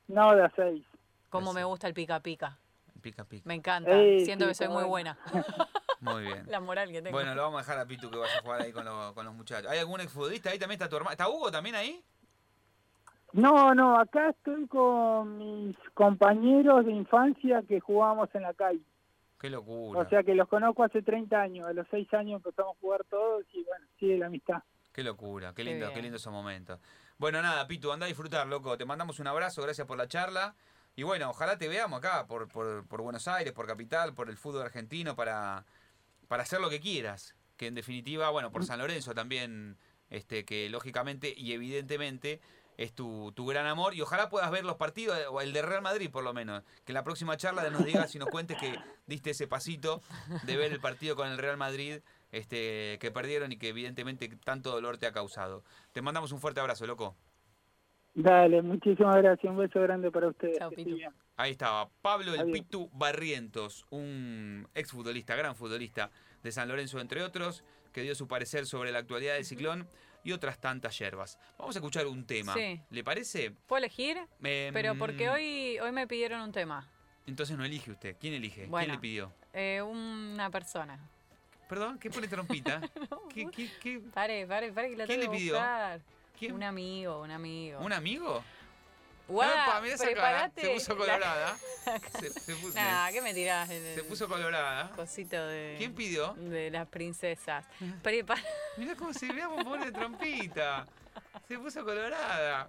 No, 0.08 0.34
de 0.34 0.42
a 0.44 0.52
seis. 0.56 0.84
Como 1.28 1.50
Así. 1.50 1.56
me 1.58 1.64
gusta 1.64 1.86
el 1.86 1.94
pica 1.94 2.18
pica. 2.18 2.58
Pica, 3.00 3.24
pica. 3.24 3.44
Me 3.46 3.54
encanta. 3.54 3.92
Ey, 3.92 4.24
Siento 4.24 4.46
sí, 4.46 4.48
que 4.48 4.54
soy 4.56 4.64
está 4.66 4.74
muy 4.76 4.84
bueno. 4.88 5.16
Muy 6.00 6.22
bien. 6.22 6.44
La 6.48 6.60
moral 6.60 6.90
que 6.90 7.02
tengo. 7.02 7.14
Bueno, 7.16 7.34
lo 7.34 7.42
vamos 7.42 7.58
a 7.58 7.62
dejar 7.62 7.78
a 7.78 7.86
Pitu 7.86 8.10
que 8.10 8.16
vaya 8.18 8.38
a 8.38 8.42
jugar 8.42 8.62
ahí 8.62 8.72
con, 8.72 8.84
los- 8.84 9.12
con 9.12 9.24
los 9.26 9.34
muchachos. 9.34 9.70
¿Hay 9.70 9.78
algún 9.78 10.00
exfutbolista 10.00 10.50
ahí? 10.50 10.58
¿También 10.58 10.76
está 10.80 10.88
tu 10.88 10.96
hermano? 10.96 11.12
¿Está 11.12 11.28
Hugo 11.28 11.50
también 11.50 11.74
ahí? 11.76 12.02
No, 13.32 13.74
no, 13.74 13.98
acá 13.98 14.30
estoy 14.30 14.66
con 14.66 15.38
mis 15.38 15.76
compañeros 15.94 16.84
de 16.84 16.92
infancia 16.92 17.62
que 17.68 17.78
jugábamos 17.78 18.28
en 18.34 18.42
la 18.42 18.54
calle. 18.54 18.80
Qué 19.38 19.48
locura. 19.48 20.00
O 20.00 20.08
sea 20.08 20.22
que 20.24 20.34
los 20.34 20.48
conozco 20.48 20.82
hace 20.82 21.00
30 21.02 21.40
años. 21.40 21.68
A 21.68 21.72
los 21.72 21.86
6 21.90 22.12
años 22.14 22.38
empezamos 22.44 22.76
a 22.76 22.80
jugar 22.80 23.04
todos 23.08 23.44
y 23.52 23.62
bueno, 23.64 23.86
sigue 23.98 24.18
la 24.18 24.26
amistad. 24.26 24.62
Qué 24.92 25.04
locura, 25.04 25.50
qué 25.50 25.62
Qué 25.62 25.64
lindo, 25.64 25.86
qué, 25.86 25.92
bien. 25.94 26.02
lindo 26.06 26.16
esos 26.16 26.32
momentos. 26.32 26.80
Bueno, 27.18 27.40
nada, 27.40 27.66
Pitu, 27.68 27.92
anda 27.92 28.06
a 28.06 28.08
disfrutar, 28.08 28.46
loco. 28.48 28.76
Te 28.76 28.84
mandamos 28.84 29.20
un 29.20 29.28
abrazo, 29.28 29.62
gracias 29.62 29.86
por 29.86 29.96
la 29.96 30.08
charla. 30.08 30.54
Y 30.96 31.04
bueno, 31.04 31.30
ojalá 31.30 31.56
te 31.56 31.68
veamos 31.68 31.98
acá 31.98 32.26
por, 32.26 32.48
por, 32.48 32.86
por 32.88 33.00
Buenos 33.00 33.28
Aires, 33.28 33.52
por 33.52 33.66
Capital, 33.66 34.12
por 34.12 34.28
el 34.28 34.36
fútbol 34.36 34.62
argentino, 34.62 35.14
para, 35.14 35.64
para 36.30 36.44
hacer 36.44 36.60
lo 36.60 36.70
que 36.70 36.78
quieras. 36.78 37.34
Que 37.56 37.66
en 37.66 37.74
definitiva, 37.74 38.30
bueno, 38.30 38.52
por 38.52 38.64
San 38.64 38.78
Lorenzo 38.78 39.14
también, 39.14 39.76
este, 40.10 40.44
que 40.44 40.70
lógicamente 40.70 41.34
y 41.36 41.52
evidentemente 41.54 42.40
es 42.76 42.94
tu, 42.94 43.32
tu 43.32 43.46
gran 43.46 43.66
amor. 43.66 43.96
Y 43.96 44.00
ojalá 44.00 44.28
puedas 44.28 44.48
ver 44.52 44.64
los 44.64 44.76
partidos, 44.76 45.18
eh, 45.18 45.26
o 45.26 45.40
el 45.40 45.52
de 45.52 45.60
Real 45.62 45.82
Madrid 45.82 46.08
por 46.08 46.22
lo 46.22 46.32
menos. 46.32 46.62
Que 46.84 46.92
en 46.92 46.94
la 46.94 47.02
próxima 47.02 47.36
charla 47.36 47.68
nos 47.70 47.84
digas 47.84 48.14
y 48.14 48.20
nos 48.20 48.28
cuentes 48.28 48.58
que 48.58 48.78
diste 49.06 49.30
ese 49.30 49.48
pasito 49.48 50.02
de 50.44 50.56
ver 50.56 50.72
el 50.72 50.78
partido 50.78 51.16
con 51.16 51.28
el 51.28 51.36
Real 51.36 51.56
Madrid 51.56 51.98
este, 52.30 52.98
que 53.00 53.10
perdieron 53.10 53.50
y 53.50 53.56
que 53.56 53.70
evidentemente 53.70 54.28
tanto 54.44 54.70
dolor 54.70 54.98
te 54.98 55.06
ha 55.06 55.12
causado. 55.12 55.64
Te 55.92 56.00
mandamos 56.00 56.30
un 56.30 56.40
fuerte 56.40 56.60
abrazo, 56.60 56.86
loco. 56.86 57.16
Dale, 58.14 58.62
muchísimas 58.62 59.16
gracias. 59.16 59.50
Un 59.50 59.58
beso 59.58 59.80
grande 59.80 60.10
para 60.10 60.28
ustedes. 60.28 60.58
Chao, 60.58 60.70
Pitu. 60.70 60.96
Ahí 61.36 61.52
estaba, 61.52 61.88
Pablo 62.02 62.34
el 62.34 62.40
Adiós. 62.40 62.52
Pitu 62.52 62.90
Barrientos, 62.92 63.86
un 63.90 64.68
exfutbolista, 64.74 65.34
gran 65.36 65.54
futbolista 65.56 66.10
de 66.42 66.52
San 66.52 66.68
Lorenzo, 66.68 67.00
entre 67.00 67.22
otros, 67.22 67.64
que 67.92 68.02
dio 68.02 68.14
su 68.14 68.28
parecer 68.28 68.66
sobre 68.66 68.92
la 68.92 68.98
actualidad 68.98 69.34
del 69.34 69.44
ciclón 69.44 69.88
y 70.22 70.32
otras 70.32 70.60
tantas 70.60 70.98
yerbas. 70.98 71.38
Vamos 71.58 71.76
a 71.76 71.78
escuchar 71.78 72.06
un 72.06 72.26
tema. 72.26 72.52
Sí. 72.54 72.80
¿Le 72.90 73.02
parece? 73.04 73.52
¿Puedo 73.66 73.78
elegir? 73.78 74.18
Em, 74.42 74.74
Pero 74.74 74.96
porque 74.96 75.30
hoy, 75.30 75.78
hoy 75.78 75.92
me 75.92 76.06
pidieron 76.06 76.42
un 76.42 76.52
tema. 76.52 76.86
Entonces 77.26 77.56
no 77.56 77.64
elige 77.64 77.90
usted. 77.90 78.16
¿Quién 78.20 78.34
elige? 78.34 78.66
Bueno. 78.66 78.84
¿Quién 78.86 78.96
le 78.96 79.00
pidió? 79.00 79.32
Eh, 79.54 79.80
una 79.80 80.50
persona. 80.50 80.98
Perdón, 81.68 81.98
¿qué 81.98 82.10
pone 82.10 82.26
trompita? 82.28 82.80
¿Qué, 83.32 83.46
qué, 83.50 83.70
qué? 83.80 84.00
Pare, 84.12 84.46
pare, 84.46 84.72
pare 84.72 84.90
que 84.90 84.96
la 84.96 85.06
¿Quién 85.06 85.20
tengo 85.20 85.32
le 85.32 85.38
pidió? 85.38 85.54
buscar. 85.54 86.00
¿Quién? 86.40 86.54
Un 86.54 86.62
amigo, 86.64 87.20
un 87.20 87.30
amigo. 87.30 87.78
¿Un 87.80 87.92
amigo? 87.92 88.42
Guau, 89.28 89.48
Epa, 89.48 89.80
mirá 89.80 89.94
esa 89.94 90.12
cara. 90.12 90.50
Se 90.56 90.68
puso 90.70 90.92
la- 90.92 90.98
colorada. 90.98 91.56
Se, 92.20 92.30
se 92.30 92.56
puso, 92.56 92.74
Nah, 92.74 93.10
¿qué 93.12 93.22
me 93.22 93.32
tirás? 93.32 93.68
Se 93.68 94.02
puso 94.08 94.26
colorada. 94.28 94.90
cosito 94.96 95.36
de... 95.46 95.76
¿Quién 95.78 95.94
pidió? 95.94 96.32
De 96.34 96.68
las 96.70 96.88
princesas. 96.88 97.64
Prepara... 98.02 98.42
Mirá 98.76 98.96
cómo 98.96 99.12
se 99.12 99.32
ve 99.32 99.42
a 99.42 99.48
pone 99.48 99.92
trompita. 99.92 100.84
Se 101.46 101.58
puso 101.58 101.84
colorada. 101.84 102.68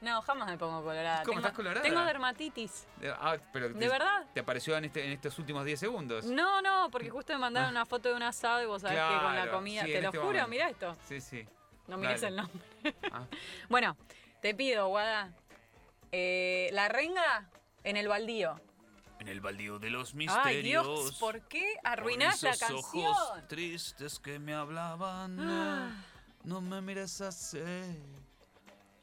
No, 0.00 0.22
jamás 0.22 0.48
me 0.48 0.56
pongo 0.56 0.82
colorada. 0.82 1.18
¿Cómo 1.24 1.32
Tengo- 1.34 1.38
estás 1.40 1.52
colorada? 1.56 1.82
Tengo 1.82 2.00
dermatitis. 2.04 2.86
Ah, 3.20 3.36
pero 3.52 3.68
¿De 3.68 3.74
te- 3.74 3.88
verdad? 3.88 4.24
¿Te 4.32 4.40
apareció 4.40 4.76
en, 4.78 4.84
este, 4.86 5.04
en 5.04 5.10
estos 5.12 5.38
últimos 5.38 5.64
10 5.66 5.78
segundos? 5.80 6.24
No, 6.24 6.62
no, 6.62 6.88
porque 6.90 7.10
justo 7.10 7.32
me 7.34 7.40
mandaron 7.40 7.70
una 7.70 7.84
foto 7.84 8.08
de 8.08 8.14
un 8.14 8.22
asado 8.22 8.62
y 8.62 8.66
vos 8.66 8.80
sabés 8.82 8.96
que 8.96 9.02
con 9.04 9.24
la 9.24 9.28
Ah. 9.28 9.34
Claro, 9.42 9.52
comida... 9.52 9.84
sí, 9.84 9.92
Te 9.92 10.00
lo 10.00 10.06
este 10.08 10.18
juro, 10.18 10.28
momento. 10.30 10.48
mirá 10.48 10.68
esto. 10.70 10.96
Sí, 11.08 11.20
sí. 11.20 11.46
No 11.88 11.96
mires 11.98 12.20
Dale. 12.20 12.28
el 12.28 12.36
nombre. 12.36 12.64
Ah. 13.12 13.26
Bueno, 13.68 13.96
te 14.40 14.54
pido, 14.54 14.88
Guada. 14.88 15.32
eh, 16.12 16.68
la 16.72 16.88
renga 16.88 17.48
en 17.84 17.96
el 17.96 18.06
baldío. 18.08 18.60
En 19.20 19.26
el 19.28 19.40
baldío 19.40 19.80
de 19.80 19.90
los 19.90 20.14
Ay, 20.28 20.62
Dios, 20.62 21.16
¿por 21.18 21.40
qué 21.48 21.74
arruinás 21.82 22.40
la 22.44 22.56
canción? 22.56 23.12
tristes 23.48 24.20
que 24.20 24.38
me 24.38 24.54
hablaban. 24.54 25.38
Ah. 25.40 26.04
No 26.44 26.60
me 26.60 26.80
mires 26.80 27.20
así. 27.20 27.58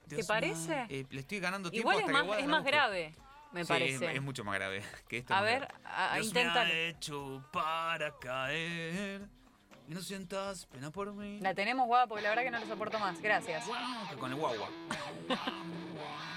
¿Te 0.07 0.23
parece? 0.23 0.85
Eh, 0.89 1.05
le 1.09 1.19
estoy 1.19 1.39
ganando 1.39 1.69
tiempo 1.69 1.91
Igual 1.91 2.05
es 2.05 2.11
más, 2.11 2.21
que 2.21 2.27
Guada 2.27 2.41
es 2.41 2.47
más 2.47 2.63
grave, 2.63 3.15
me 3.51 3.63
Sí, 3.63 3.67
parece. 3.67 4.05
Es, 4.05 4.15
es 4.15 4.21
mucho 4.21 4.43
más 4.45 4.55
grave 4.55 4.83
que 5.09 5.17
esto. 5.17 5.33
A 5.33 5.41
ver, 5.41 5.67
a, 5.83 6.13
a 6.13 6.15
Dios 6.15 6.27
intentar. 6.27 6.67
me 6.67 6.87
hecho 6.89 7.43
para 7.51 8.15
caer. 8.17 9.27
Y 9.87 9.93
no 9.93 10.01
sientas 10.01 10.65
pena 10.65 10.91
por 10.91 11.13
mí. 11.13 11.39
La 11.41 11.53
tenemos, 11.53 11.85
Guada, 11.87 12.07
porque 12.07 12.23
la 12.23 12.29
verdad 12.29 12.43
que 12.43 12.51
no 12.51 12.59
lo 12.59 12.65
soporto 12.67 12.97
más. 12.99 13.21
Gracias. 13.21 13.65
Con 14.19 14.31
el 14.31 14.37
guagua. 14.37 14.69